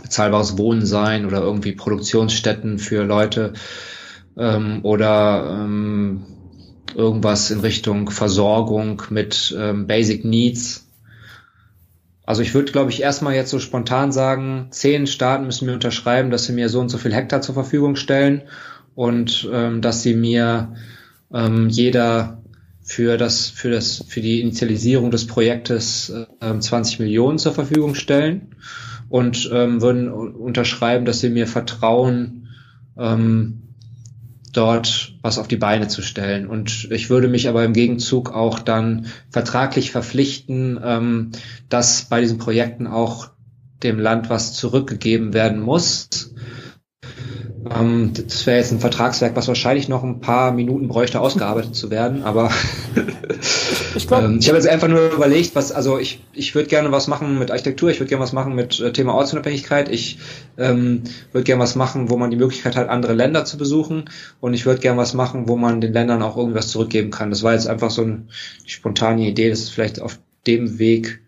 [0.02, 3.54] bezahlbares Wohnen sein oder irgendwie Produktionsstätten für Leute
[4.36, 6.24] ähm, oder ähm,
[6.94, 10.88] irgendwas in Richtung Versorgung mit ähm, Basic Needs.
[12.24, 16.30] Also ich würde, glaube ich, erstmal jetzt so spontan sagen, zehn Staaten müssen mir unterschreiben,
[16.30, 18.42] dass sie mir so und so viel Hektar zur Verfügung stellen
[18.94, 20.74] und ähm, dass sie mir
[21.32, 22.35] ähm, jeder
[22.86, 26.08] für das, für das, für die Initialisierung des Projektes
[26.40, 28.54] äh, 20 Millionen zur Verfügung stellen
[29.08, 32.48] und ähm, würden unterschreiben, dass sie mir vertrauen,
[32.96, 33.62] ähm,
[34.52, 36.46] dort was auf die Beine zu stellen.
[36.46, 41.32] Und ich würde mich aber im Gegenzug auch dann vertraglich verpflichten, ähm,
[41.68, 43.30] dass bei diesen Projekten auch
[43.82, 46.34] dem Land was zurückgegeben werden muss.
[47.74, 51.90] Ähm, das wäre jetzt ein Vertragswerk, was wahrscheinlich noch ein paar Minuten bräuchte, ausgearbeitet zu
[51.90, 52.22] werden.
[52.22, 52.50] Aber
[53.94, 56.92] ich, glaub, ähm, ich habe jetzt einfach nur überlegt, was, also ich, ich würde gerne
[56.92, 60.18] was machen mit Architektur, ich würde gerne was machen mit äh, Thema Ortsunabhängigkeit, ich
[60.58, 61.02] ähm,
[61.32, 64.04] würde gerne was machen, wo man die Möglichkeit hat, andere Länder zu besuchen
[64.40, 67.30] und ich würde gerne was machen, wo man den Ländern auch irgendwas zurückgeben kann.
[67.30, 68.22] Das war jetzt einfach so eine
[68.66, 71.20] spontane Idee, das ist vielleicht auf dem Weg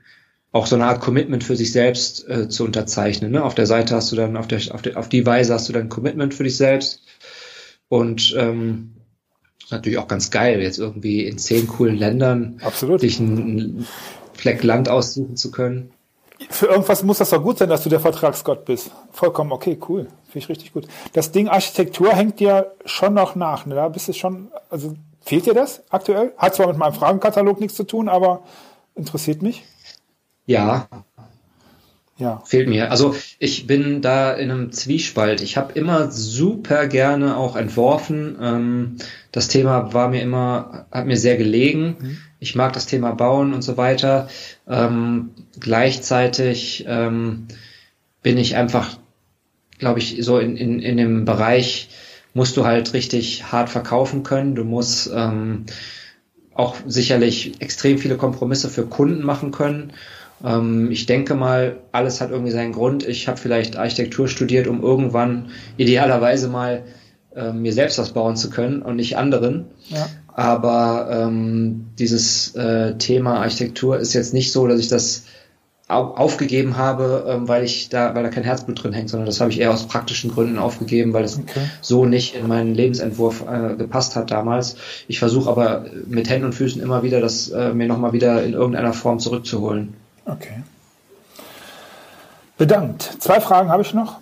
[0.53, 3.33] auch so eine Art Commitment für sich selbst äh, zu unterzeichnen.
[3.33, 3.45] Ne?
[3.45, 5.73] Auf der Seite hast du dann, auf, der, auf, der, auf die Weise hast du
[5.73, 7.03] dann ein Commitment für dich selbst.
[7.89, 8.95] Und ähm,
[9.71, 13.03] natürlich auch ganz geil, jetzt irgendwie in zehn coolen Ländern Absolut.
[13.03, 13.87] dich einen
[14.35, 15.91] Fleck Land aussuchen zu können.
[16.51, 18.93] Für irgendwas muss das doch gut sein, dass du der Vertragsgott bist.
[19.11, 20.07] Vollkommen okay, cool.
[20.27, 20.87] Finde ich richtig gut.
[21.13, 23.67] Das Ding Architektur hängt dir schon noch nach.
[23.67, 23.75] Ne?
[23.75, 26.33] Da bist du schon, also fehlt dir das aktuell?
[26.39, 28.45] Hat zwar mit meinem Fragenkatalog nichts zu tun, aber
[28.95, 29.65] interessiert mich.
[30.49, 30.89] Ja.
[32.17, 32.43] Ja.
[32.45, 32.91] Fehlt mir.
[32.91, 35.41] Also ich bin da in einem Zwiespalt.
[35.41, 38.37] Ich habe immer super gerne auch entworfen.
[38.43, 38.97] Ähm,
[39.31, 41.97] das Thema war mir immer, hat mir sehr gelegen.
[42.01, 42.19] Mhm.
[42.41, 44.29] Ich mag das Thema Bauen und so weiter.
[44.67, 45.31] Ähm,
[45.61, 47.47] gleichzeitig ähm,
[48.23, 48.97] bin ich einfach
[49.79, 51.89] glaube ich, so in, in, in dem Bereich
[52.35, 54.55] musst du halt richtig hart verkaufen können.
[54.55, 55.67] Du musst ähm,
[56.55, 59.93] auch sicherlich extrem viele Kompromisse für Kunden machen können.
[60.45, 63.07] Ähm, ich denke mal, alles hat irgendwie seinen Grund.
[63.07, 66.85] Ich habe vielleicht Architektur studiert, um irgendwann idealerweise mal
[67.35, 69.67] äh, mir selbst was bauen zu können und nicht anderen.
[69.89, 70.09] Ja.
[70.29, 75.25] Aber ähm, dieses äh, Thema Architektur ist jetzt nicht so, dass ich das
[75.89, 79.51] aufgegeben habe, ähm, weil ich da, weil da kein Herzblut drin hängt, sondern das habe
[79.51, 81.61] ich eher aus praktischen Gründen aufgegeben, weil es okay.
[81.81, 84.77] so nicht in meinen Lebensentwurf äh, gepasst hat damals.
[85.09, 88.53] Ich versuche aber mit Händen und Füßen immer wieder, das äh, mir nochmal wieder in
[88.53, 89.95] irgendeiner Form zurückzuholen.
[90.29, 90.63] Okay.
[92.59, 93.03] Bedankt.
[93.21, 94.19] Zwei Fragen habe ich noch.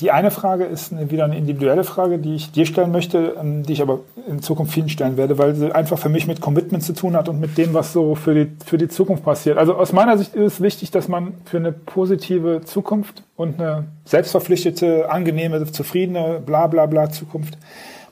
[0.00, 3.74] Die eine Frage ist wieder eine individuelle Frage, die ich dir stellen möchte, ähm, die
[3.74, 6.92] ich aber in Zukunft vielen stellen werde, weil sie einfach für mich mit Commitment zu
[6.92, 9.58] tun hat und mit dem, was so für die, für die Zukunft passiert.
[9.58, 13.84] Also aus meiner Sicht ist es wichtig, dass man für eine positive Zukunft und eine
[14.04, 17.58] selbstverpflichtete, angenehme, zufriedene, bla bla bla Zukunft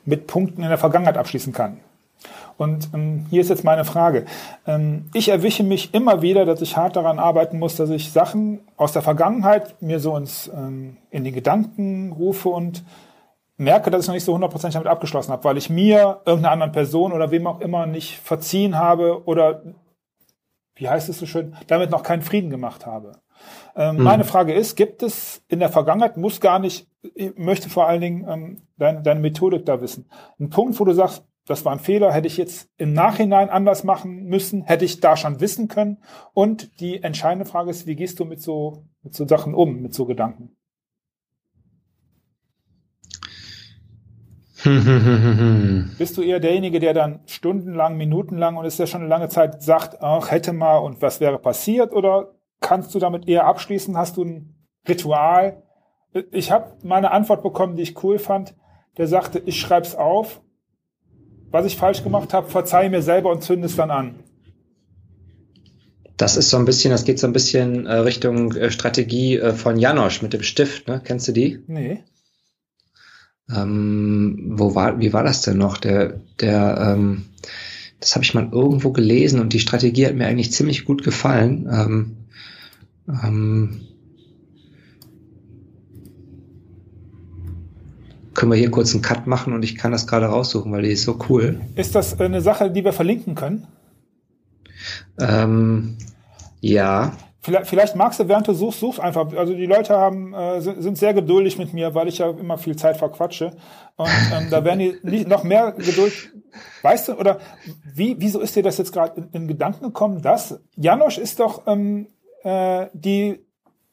[0.04, 1.78] mit Punkten in der Vergangenheit abschließen kann.
[2.60, 4.26] Und ähm, hier ist jetzt meine Frage.
[4.66, 8.60] Ähm, ich erwische mich immer wieder, dass ich hart daran arbeiten muss, dass ich Sachen
[8.76, 12.84] aus der Vergangenheit mir so ins, ähm, in die Gedanken rufe und
[13.56, 16.72] merke, dass ich noch nicht so hundertprozentig damit abgeschlossen habe, weil ich mir, irgendeiner anderen
[16.72, 19.62] Person oder wem auch immer nicht verziehen habe oder,
[20.74, 23.12] wie heißt es so schön, damit noch keinen Frieden gemacht habe.
[23.74, 24.04] Ähm, hm.
[24.04, 28.02] Meine Frage ist, gibt es in der Vergangenheit, muss gar nicht, ich möchte vor allen
[28.02, 31.80] Dingen ähm, deine, deine Methodik da wissen, einen Punkt, wo du sagst, das war ein
[31.80, 35.98] Fehler, hätte ich jetzt im Nachhinein anders machen müssen, hätte ich da schon wissen können.
[36.32, 39.92] Und die entscheidende Frage ist, wie gehst du mit so, mit so Sachen um, mit
[39.92, 40.56] so Gedanken?
[45.98, 49.60] Bist du eher derjenige, der dann stundenlang, minutenlang und ist ja schon eine lange Zeit
[49.62, 51.92] sagt, ach, hätte mal und was wäre passiert?
[51.92, 53.96] Oder kannst du damit eher abschließen?
[53.96, 54.54] Hast du ein
[54.86, 55.64] Ritual?
[56.30, 58.54] Ich habe meine Antwort bekommen, die ich cool fand.
[58.98, 60.42] Der sagte, ich schreib's auf
[61.50, 64.14] was ich falsch gemacht habe, verzeih mir selber und zünde es dann an.
[66.16, 69.54] Das ist so ein bisschen, das geht so ein bisschen äh, Richtung äh, Strategie äh,
[69.54, 71.00] von Janosch mit dem Stift, ne?
[71.02, 71.60] Kennst du die?
[71.66, 72.04] Nee.
[73.50, 75.78] Ähm, wo war, wie war das denn noch?
[75.78, 77.24] Der, der, ähm,
[78.00, 81.68] das habe ich mal irgendwo gelesen und die Strategie hat mir eigentlich ziemlich gut gefallen.
[81.72, 82.16] Ähm,
[83.08, 83.80] ähm,
[88.40, 90.92] können wir hier kurz einen Cut machen und ich kann das gerade raussuchen, weil die
[90.92, 91.60] ist so cool.
[91.74, 93.66] Ist das eine Sache, die wir verlinken können?
[95.20, 95.98] Ähm,
[96.62, 97.12] ja.
[97.42, 99.30] Vielleicht, vielleicht magst du, während du suchst, suchst einfach.
[99.34, 102.76] Also die Leute haben, äh, sind, sehr geduldig mit mir, weil ich ja immer viel
[102.76, 103.58] Zeit verquatsche.
[103.96, 106.32] Und ähm, da werden die nicht, noch mehr Geduld.
[106.80, 107.40] Weißt du, oder
[107.94, 111.66] wie, wieso ist dir das jetzt gerade in, in, Gedanken gekommen, dass Janosch ist doch
[111.66, 112.06] ähm,
[112.42, 113.44] äh, die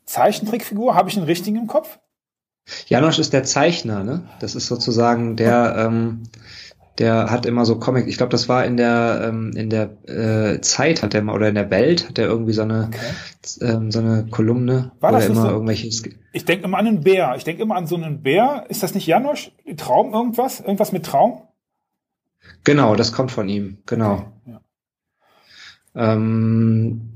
[0.06, 2.00] Zeichentrickfigur, habe ich einen richtigen im Kopf?
[2.88, 4.24] Janosch ist der Zeichner, ne?
[4.40, 6.24] Das ist sozusagen der, ähm,
[6.98, 8.08] der hat immer so Comic.
[8.08, 11.50] Ich glaube, das war in der ähm, in der äh, Zeit hat er mal oder
[11.50, 13.66] in der Welt hat er irgendwie so eine okay.
[13.66, 15.50] ähm, so eine Kolumne war das immer so?
[15.50, 16.04] irgendwelches.
[16.34, 17.36] Ich denke immer an einen Bär.
[17.38, 18.66] Ich denke immer an so einen Bär.
[18.70, 19.52] Ist das nicht Janosch?
[19.78, 20.60] Traum irgendwas?
[20.60, 21.44] Irgendwas mit Traum?
[22.64, 23.78] Genau, das kommt von ihm.
[23.86, 24.14] Genau.
[24.14, 24.26] Okay,
[25.96, 26.14] ja.
[26.14, 27.14] ähm,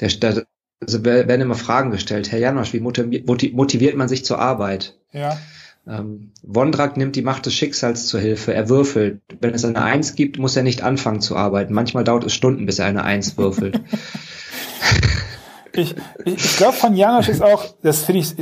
[0.00, 0.46] der, der,
[0.82, 2.30] also werden immer Fragen gestellt.
[2.32, 4.98] Herr Janosch, wie motiviert man sich zur Arbeit?
[5.12, 5.38] Ja.
[5.86, 8.54] Ähm, Wondrak nimmt die Macht des Schicksals zur Hilfe.
[8.54, 9.20] Er würfelt.
[9.40, 11.74] Wenn es eine Eins gibt, muss er nicht anfangen zu arbeiten.
[11.74, 13.80] Manchmal dauert es Stunden, bis er eine Eins würfelt.
[15.72, 18.34] ich, ich, ich glaube, von Janosch ist auch, das finde ich,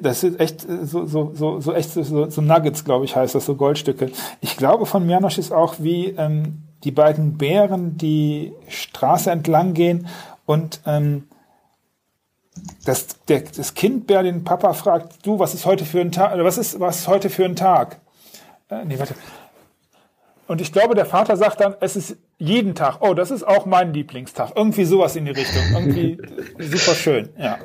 [0.00, 3.44] das ist echt so, so, so, so echt so, so Nuggets, glaube ich, heißt das,
[3.44, 4.10] so Goldstücke.
[4.40, 10.06] Ich glaube, von Janosch ist auch wie ähm, die beiden Bären die Straße entlang gehen
[10.46, 11.24] und ähm,
[12.84, 16.38] das, der, das Kind Bär den Papa fragt, du, was ist heute für ein Tag,
[16.38, 18.00] was ist, was ist heute für ein Tag?
[18.70, 19.14] Äh, nee, warte.
[20.46, 23.66] Und ich glaube, der Vater sagt dann, es ist jeden Tag, oh, das ist auch
[23.66, 24.52] mein Lieblingstag.
[24.54, 25.62] Irgendwie sowas in die Richtung.
[25.74, 26.18] Irgendwie
[26.58, 27.58] super schön, ja.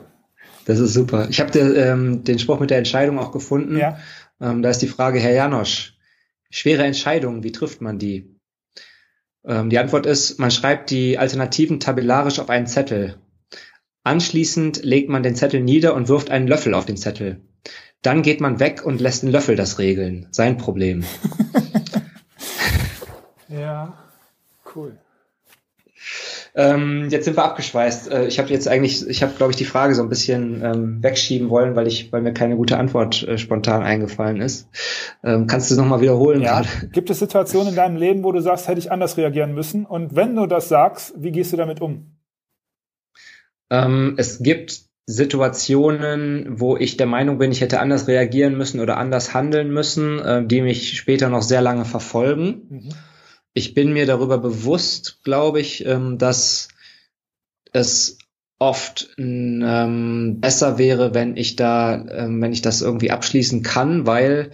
[0.66, 1.28] Das ist super.
[1.30, 3.78] Ich habe ähm, den Spruch mit der Entscheidung auch gefunden.
[3.78, 3.98] Ja.
[4.40, 5.96] Ähm, da ist die Frage, Herr Janosch,
[6.50, 8.36] schwere Entscheidungen, wie trifft man die?
[9.46, 13.18] Ähm, die Antwort ist, man schreibt die Alternativen tabellarisch auf einen Zettel.
[14.04, 17.42] Anschließend legt man den Zettel nieder und wirft einen Löffel auf den Zettel.
[18.02, 20.28] Dann geht man weg und lässt den Löffel das regeln.
[20.32, 21.04] Sein Problem.
[23.48, 23.94] ja,
[24.76, 24.98] cool.
[26.54, 28.12] Ähm, jetzt sind wir abgeschweißt.
[28.12, 31.04] Äh, ich habe jetzt eigentlich, ich habe, glaube ich, die Frage so ein bisschen ähm,
[31.04, 34.68] wegschieben wollen, weil ich, weil mir keine gute Antwort äh, spontan eingefallen ist.
[35.24, 36.42] Ähm, kannst du es nochmal wiederholen?
[36.42, 36.64] Ja.
[36.92, 39.86] Gibt es Situationen in deinem Leben, wo du sagst, hätte ich anders reagieren müssen?
[39.86, 42.18] Und wenn du das sagst, wie gehst du damit um?
[43.72, 48.98] Ähm, es gibt Situationen, wo ich der Meinung bin, ich hätte anders reagieren müssen oder
[48.98, 52.68] anders handeln müssen, äh, die mich später noch sehr lange verfolgen.
[52.70, 52.90] Mhm.
[53.54, 56.68] Ich bin mir darüber bewusst, glaube ich, ähm, dass
[57.74, 58.18] es
[58.60, 64.52] oft ähm, besser wäre, wenn ich da, ähm, wenn ich das irgendwie abschließen kann, weil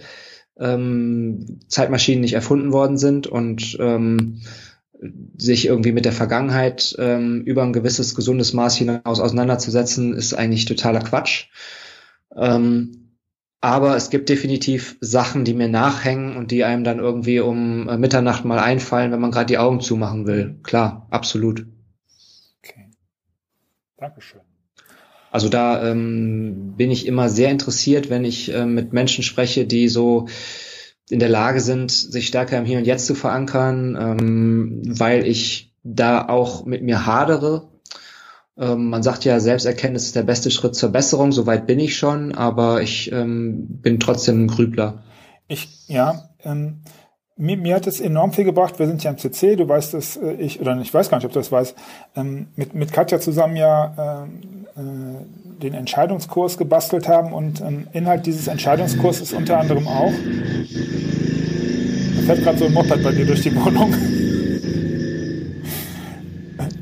[0.58, 4.40] ähm, Zeitmaschinen nicht erfunden worden sind und ähm,
[5.36, 10.64] sich irgendwie mit der Vergangenheit ähm, über ein gewisses gesundes Maß hinaus auseinanderzusetzen, ist eigentlich
[10.64, 11.46] totaler Quatsch.
[12.34, 13.08] Ähm,
[13.60, 17.96] aber es gibt definitiv Sachen, die mir nachhängen und die einem dann irgendwie um äh,
[17.96, 20.60] Mitternacht mal einfallen, wenn man gerade die Augen zumachen will.
[20.62, 21.66] Klar, absolut.
[22.62, 22.90] Okay.
[23.96, 24.40] Dankeschön.
[25.30, 29.88] Also da ähm, bin ich immer sehr interessiert, wenn ich äh, mit Menschen spreche, die
[29.88, 30.26] so
[31.10, 35.72] in der Lage sind, sich stärker im Hier und Jetzt zu verankern, ähm, weil ich
[35.82, 37.68] da auch mit mir hadere.
[38.58, 41.32] Ähm, man sagt ja, Selbsterkenntnis ist der beste Schritt zur Besserung.
[41.32, 45.02] Soweit bin ich schon, aber ich ähm, bin trotzdem ein Grübler.
[45.46, 46.82] Ich, ja, ähm,
[47.36, 48.78] mir, mir hat es enorm viel gebracht.
[48.78, 51.24] Wir sind ja im CC, du weißt dass äh, ich, oder ich weiß gar nicht,
[51.24, 51.76] ob du das weißt,
[52.16, 58.26] ähm, mit, mit Katja zusammen ja ähm, äh, den Entscheidungskurs gebastelt haben und ähm, Inhalt
[58.26, 60.12] dieses Entscheidungskurses ist unter anderem auch,
[62.16, 63.94] da fährt gerade so ein Moped bei dir durch die Wohnung.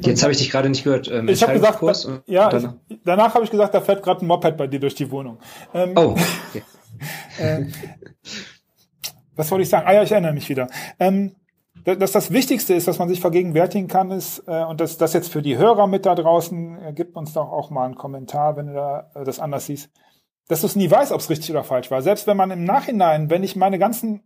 [0.01, 1.11] Jetzt habe ich dich gerade nicht gehört.
[1.11, 4.27] Ähm, ich habe gesagt, da, ja, danach, danach habe ich gesagt, da fährt gerade ein
[4.27, 5.39] Moped bei dir durch die Wohnung.
[5.75, 6.15] Ähm, oh.
[6.51, 6.63] Okay.
[7.39, 7.67] äh,
[9.35, 9.87] was wollte ich sagen?
[9.87, 10.69] Ah ja, ich erinnere mich wieder.
[10.99, 11.37] Ähm,
[11.95, 15.31] dass das Wichtigste ist, dass man sich vergegenwärtigen kann, ist, äh, und das, das jetzt
[15.31, 18.67] für die Hörer mit da draußen, äh, gibt uns doch auch mal einen Kommentar, wenn
[18.67, 19.91] du da äh, das anders siehst,
[20.49, 22.03] dass du es nie weißt, ob es richtig oder falsch war.
[22.03, 24.23] Selbst wenn man im Nachhinein, wenn ich meine ganzen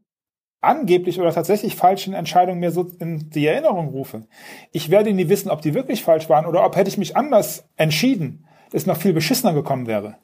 [0.62, 4.27] angeblich oder tatsächlich falschen Entscheidungen mir so in die Erinnerung rufe,
[4.73, 7.68] ich werde nie wissen, ob die wirklich falsch waren oder ob hätte ich mich anders
[7.77, 10.16] entschieden, es noch viel beschissener gekommen wäre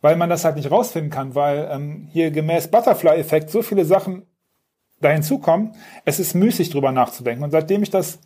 [0.00, 4.26] weil man das halt nicht rausfinden kann, weil ähm, hier gemäß Butterfly-Effekt so viele Sachen
[5.00, 5.72] da hinzukommen,
[6.04, 7.42] es ist müßig drüber nachzudenken.
[7.42, 8.20] Und seitdem ich das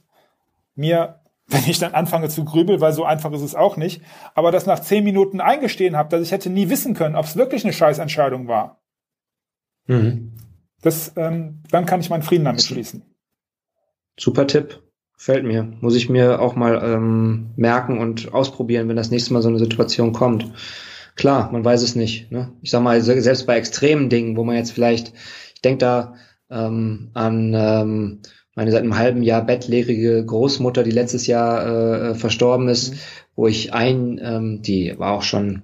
[0.74, 4.02] mir, wenn ich dann anfange zu grübeln, weil so einfach ist es auch nicht,
[4.34, 7.36] aber das nach zehn Minuten eingestehen habe, dass ich hätte nie wissen können, ob es
[7.36, 8.80] wirklich eine Scheißentscheidung war.
[9.86, 10.32] Mhm.
[10.80, 13.02] Das, ähm, dann kann ich meinen Frieden damit schließen.
[14.18, 14.82] Super Tipp.
[15.16, 15.62] Fällt mir.
[15.80, 19.58] Muss ich mir auch mal ähm, merken und ausprobieren, wenn das nächste Mal so eine
[19.58, 20.52] Situation kommt.
[21.14, 22.30] Klar, man weiß es nicht.
[22.32, 22.52] Ne?
[22.60, 25.14] Ich sag mal, selbst bei extremen Dingen, wo man jetzt vielleicht,
[25.54, 26.14] ich denke da
[26.50, 28.20] ähm, an ähm,
[28.54, 31.66] meine seit einem halben Jahr bettlägerige Großmutter, die letztes Jahr
[32.10, 32.98] äh, verstorben ist, mhm.
[33.36, 35.62] wo ich ein, ähm, die war auch schon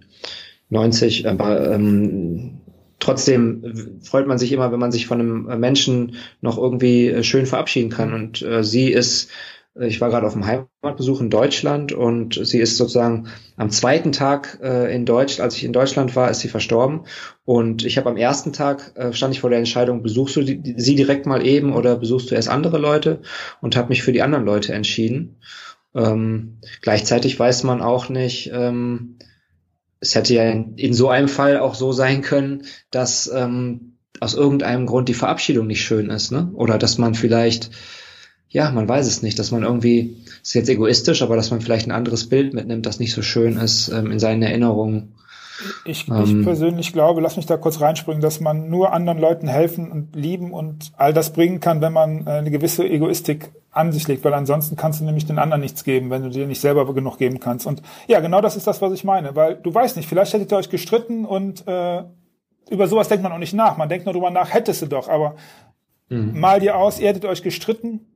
[0.70, 2.60] 90, aber ähm,
[2.98, 7.46] trotzdem freut man sich immer, wenn man sich von einem Menschen noch irgendwie äh, schön
[7.46, 8.08] verabschieden kann.
[8.10, 8.14] Mhm.
[8.14, 9.30] Und äh, sie ist
[9.86, 14.58] ich war gerade auf dem Heimatbesuch in Deutschland und sie ist sozusagen am zweiten Tag
[14.62, 17.02] äh, in Deutschland, als ich in Deutschland war, ist sie verstorben.
[17.44, 20.74] Und ich habe am ersten Tag äh, stand ich vor der Entscheidung, besuchst du die,
[20.76, 23.20] sie direkt mal eben oder besuchst du erst andere Leute
[23.60, 25.36] und habe mich für die anderen Leute entschieden.
[25.94, 29.16] Ähm, gleichzeitig weiß man auch nicht, ähm,
[30.00, 34.34] es hätte ja in, in, so einem Fall auch so sein können, dass ähm, aus
[34.34, 36.50] irgendeinem Grund die Verabschiedung nicht schön ist, ne?
[36.54, 37.70] Oder dass man vielleicht
[38.50, 41.86] ja, man weiß es nicht, dass man irgendwie, ist jetzt egoistisch, aber dass man vielleicht
[41.86, 45.14] ein anderes Bild mitnimmt, das nicht so schön ist ähm, in seinen Erinnerungen.
[45.84, 49.46] Ich, ähm, ich persönlich glaube, lass mich da kurz reinspringen, dass man nur anderen Leuten
[49.46, 53.92] helfen und lieben und all das bringen kann, wenn man äh, eine gewisse Egoistik an
[53.92, 56.60] sich legt, weil ansonsten kannst du nämlich den anderen nichts geben, wenn du dir nicht
[56.60, 57.68] selber genug geben kannst.
[57.68, 60.50] Und ja, genau das ist das, was ich meine, weil du weißt nicht, vielleicht hättet
[60.50, 62.02] ihr euch gestritten und äh,
[62.68, 63.76] über sowas denkt man auch nicht nach.
[63.76, 65.36] Man denkt nur drüber nach, hättest du doch, aber
[66.08, 66.40] mhm.
[66.40, 68.09] mal dir aus, ihr hättet euch gestritten,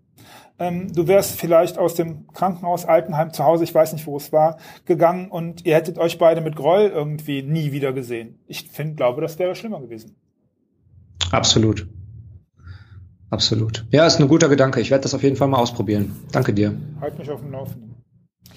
[0.58, 4.32] ähm, du wärst vielleicht aus dem Krankenhaus, Altenheim zu Hause, ich weiß nicht, wo es
[4.32, 8.38] war, gegangen und ihr hättet euch beide mit Groll irgendwie nie wieder gesehen.
[8.46, 10.16] Ich finde, glaube, das wäre schlimmer gewesen.
[11.32, 11.88] Absolut.
[13.30, 13.84] Absolut.
[13.90, 14.80] Ja, ist ein guter Gedanke.
[14.80, 16.14] Ich werde das auf jeden Fall mal ausprobieren.
[16.30, 16.78] Danke dir.
[17.00, 17.96] Halt mich auf dem Laufenden.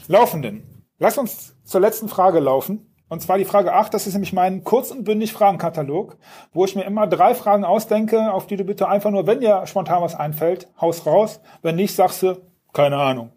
[0.08, 0.64] Laufenden.
[1.00, 2.86] Lass uns zur letzten Frage laufen.
[3.10, 6.18] Und zwar die Frage 8, das ist nämlich mein kurz und bündig Fragenkatalog,
[6.52, 9.66] wo ich mir immer drei Fragen ausdenke, auf die du bitte einfach nur, wenn dir
[9.66, 11.40] spontan was einfällt, haus raus.
[11.62, 12.36] Wenn nicht, sagst du,
[12.74, 13.32] keine Ahnung.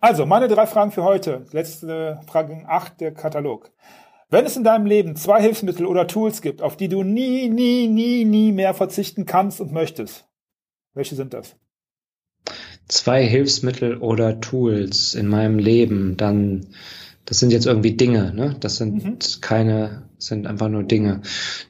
[0.00, 1.44] Also, meine drei Fragen für heute.
[1.52, 3.72] Letzte Frage 8, der Katalog.
[4.30, 7.88] Wenn es in deinem Leben zwei Hilfsmittel oder Tools gibt, auf die du nie, nie,
[7.88, 10.28] nie, nie mehr verzichten kannst und möchtest,
[10.94, 11.56] welche sind das?
[12.86, 16.68] Zwei Hilfsmittel oder Tools in meinem Leben, dann
[17.30, 18.56] das sind jetzt irgendwie Dinge, ne?
[18.58, 19.18] Das sind mhm.
[19.40, 21.20] keine, sind einfach nur Dinge.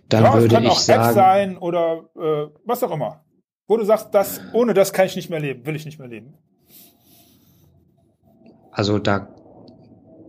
[0.08, 3.26] Dann ja, würde ich sagen, App sein oder äh, was auch immer.
[3.68, 6.08] Wo du sagst, das, ohne das kann ich nicht mehr leben, will ich nicht mehr
[6.08, 6.32] leben.
[8.72, 9.34] Also da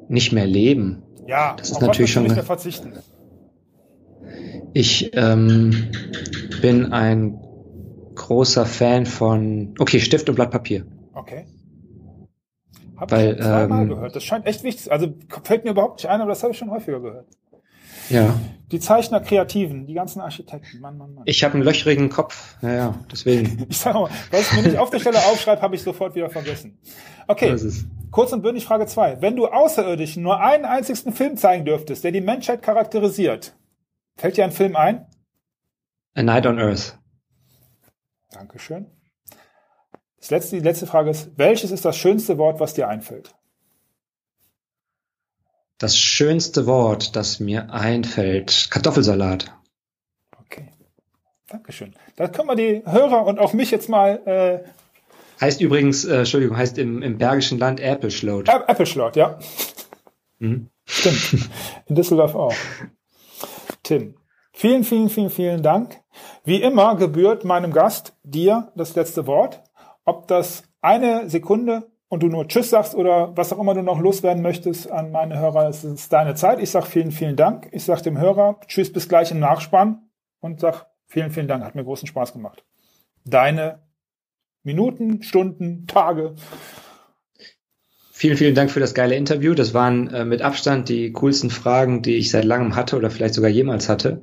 [0.09, 1.01] nicht mehr leben.
[1.25, 2.23] Ja, das ist natürlich schon.
[2.23, 2.91] Nicht verzichten.
[4.73, 5.91] Ich ähm,
[6.61, 7.39] bin ein
[8.15, 9.75] großer Fan von.
[9.79, 10.86] Okay, Stift und Blatt Papier.
[11.13, 11.45] Okay.
[13.02, 14.16] Hab Weil, ich schon zweimal ähm, gehört.
[14.16, 14.91] Das scheint echt wichtig.
[14.91, 15.12] Also
[15.43, 17.26] fällt mir überhaupt nicht ein, aber das habe ich schon häufiger gehört.
[18.10, 18.39] Ja.
[18.72, 21.24] Die Zeichner, Kreativen, die ganzen Architekten, Mann, Mann, Mann.
[21.26, 22.56] Ich habe einen löchrigen Kopf.
[22.62, 23.66] Ja, ja, deswegen.
[23.70, 26.30] Ich sag mal, was ich mir nicht auf der Stelle aufschreibe, habe ich sofort wieder
[26.30, 26.78] vergessen.
[27.28, 27.58] Okay,
[28.12, 32.12] kurz und bündig Frage zwei: Wenn du Außerirdischen nur einen einzigen Film zeigen dürftest, der
[32.12, 33.56] die Menschheit charakterisiert,
[34.16, 35.08] fällt dir ein Film ein?
[36.14, 36.99] A Night on Earth.
[38.32, 38.86] Dankeschön.
[40.22, 43.36] Das letzte, die letzte Frage ist, welches ist das schönste Wort, was dir einfällt?
[45.80, 48.67] Das schönste Wort, das mir einfällt.
[48.69, 49.51] Kartoffelsalat.
[50.39, 50.69] Okay.
[51.49, 51.95] Dankeschön.
[52.15, 54.69] Da können wir die Hörer und auch mich jetzt mal äh,
[55.43, 58.47] Heißt übrigens, äh, Entschuldigung, heißt im, im Bergischen Land Erpelschlot.
[58.47, 59.39] Ä- Apple Schlot, ja.
[60.38, 60.69] Mhm.
[60.86, 61.49] Stimmt.
[61.88, 62.53] In Düsseldorf auch.
[63.82, 64.15] Tim,
[64.53, 65.99] vielen, vielen, vielen, vielen Dank.
[66.43, 69.63] Wie immer gebührt meinem Gast dir das letzte Wort.
[70.06, 73.99] Ob das eine Sekunde und du nur Tschüss sagst oder was auch immer du noch
[73.99, 76.60] loswerden möchtest an meine Hörer, es ist deine Zeit.
[76.60, 77.70] Ich sag vielen, vielen Dank.
[77.72, 81.64] Ich sag dem Hörer Tschüss bis gleich im Nachspann und sag vielen, vielen Dank.
[81.64, 82.66] Hat mir großen Spaß gemacht.
[83.24, 83.80] Deine
[84.64, 86.36] Minuten, Stunden, Tage.
[88.12, 89.56] Vielen, vielen Dank für das geile Interview.
[89.56, 93.34] Das waren äh, mit Abstand die coolsten Fragen, die ich seit langem hatte oder vielleicht
[93.34, 94.22] sogar jemals hatte.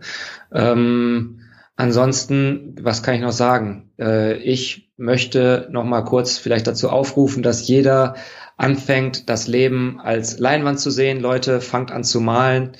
[0.52, 1.37] Ähm,
[1.78, 3.90] ansonsten, was kann ich noch sagen?
[3.98, 8.16] Äh, ich möchte noch mal kurz vielleicht dazu aufrufen, dass jeder
[8.58, 11.20] anfängt, das Leben als Leinwand zu sehen.
[11.20, 12.72] Leute, fangt an zu malen.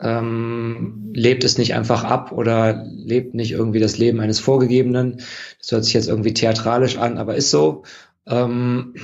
[0.00, 5.20] Ähm, lebt es nicht einfach ab oder lebt nicht irgendwie das Leben eines Vorgegebenen.
[5.58, 7.84] Das hört sich jetzt irgendwie theatralisch an, aber ist so.
[8.26, 8.94] Ähm,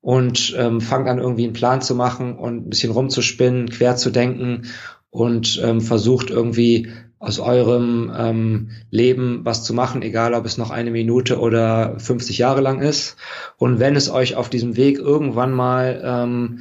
[0.00, 4.10] und ähm, fangt an irgendwie einen Plan zu machen und ein bisschen rumzuspinnen, quer zu
[4.10, 4.62] denken
[5.10, 6.88] und ähm, versucht irgendwie
[7.22, 12.36] aus eurem ähm, Leben was zu machen, egal ob es noch eine Minute oder 50
[12.36, 13.16] Jahre lang ist.
[13.56, 16.60] Und wenn es euch auf diesem Weg irgendwann mal ähm,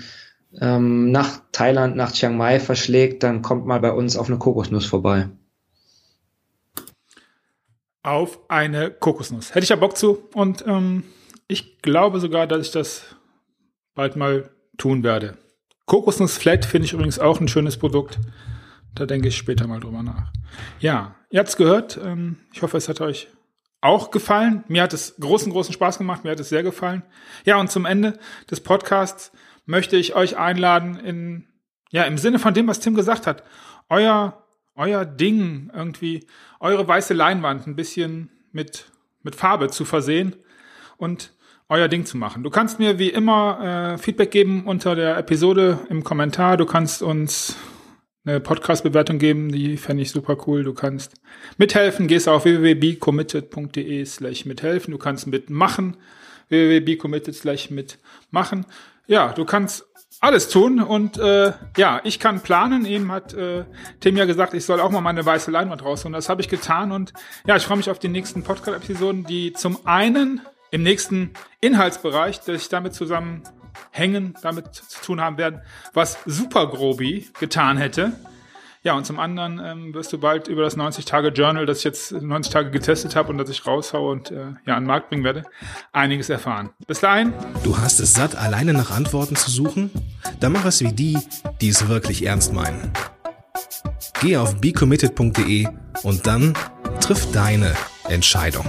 [0.60, 4.86] ähm, nach Thailand, nach Chiang Mai verschlägt, dann kommt mal bei uns auf eine Kokosnuss
[4.86, 5.30] vorbei.
[8.04, 9.52] auf eine Kokosnuss.
[9.52, 10.28] Hätte ich ja Bock zu.
[10.34, 11.04] Und ähm,
[11.48, 13.16] ich glaube sogar, dass ich das
[13.94, 15.38] bald mal tun werde.
[15.86, 18.20] Kokosnuss Flat finde ich übrigens auch ein schönes Produkt.
[18.96, 20.32] Da denke ich später mal drüber nach.
[20.80, 22.00] Ja, ihr habt's gehört.
[22.04, 23.28] Ähm, ich hoffe, es hat euch
[23.82, 24.64] auch gefallen.
[24.68, 26.24] Mir hat es großen, großen Spaß gemacht.
[26.24, 27.04] Mir hat es sehr gefallen.
[27.46, 28.20] Ja, und zum Ende
[28.50, 29.32] des Podcasts
[29.66, 31.48] möchte ich euch einladen in,
[31.92, 33.44] ja, im Sinne von dem, was Tim gesagt hat.
[33.90, 36.28] Euer, euer Ding irgendwie,
[36.60, 38.92] eure weiße Leinwand ein bisschen mit,
[39.24, 40.36] mit Farbe zu versehen
[40.98, 41.34] und
[41.70, 42.44] euer Ding zu machen.
[42.44, 46.58] Du kannst mir wie immer äh, Feedback geben unter der Episode im Kommentar.
[46.58, 47.56] Du kannst uns
[48.24, 50.64] eine Podcast-Bewertung geben, die fände ich super cool.
[50.64, 51.14] Du kannst
[51.58, 54.92] mithelfen, gehst auf www.becommitted.de slash mithelfen.
[54.92, 55.98] Du kannst mitmachen,
[56.50, 58.66] www.becommitted slash mitmachen.
[59.08, 59.86] Ja, du kannst
[60.20, 62.86] alles tun und äh, ja, ich kann planen.
[62.86, 63.66] Eben hat äh,
[64.00, 66.14] Tim ja gesagt, ich soll auch mal meine weiße Leinwand rausholen.
[66.14, 67.14] Das habe ich getan und
[67.48, 72.62] ja, ich freue mich auf die nächsten Podcast-Episoden, die zum einen im nächsten Inhaltsbereich, dass
[72.62, 73.42] ich damit zusammen
[73.92, 75.62] hängen, damit zu tun haben werden,
[75.94, 78.14] was Super Grobi getan hätte.
[78.84, 82.52] Ja, und zum anderen ähm, wirst du bald über das 90-Tage-Journal, das ich jetzt 90
[82.52, 85.44] Tage getestet habe und das ich raushaue und äh, ja, an den Markt bringen werde,
[85.92, 86.72] einiges erfahren.
[86.88, 87.32] Bis dahin,
[87.64, 89.92] Du hast es satt, alleine nach Antworten zu suchen?
[90.40, 91.20] Dann mach es wie die,
[91.62, 92.92] die es wirklich ernst meinen.
[94.20, 95.68] Geh auf becommitted.de
[96.02, 96.56] und dann
[97.02, 97.76] triff deine
[98.10, 98.66] Entscheidung.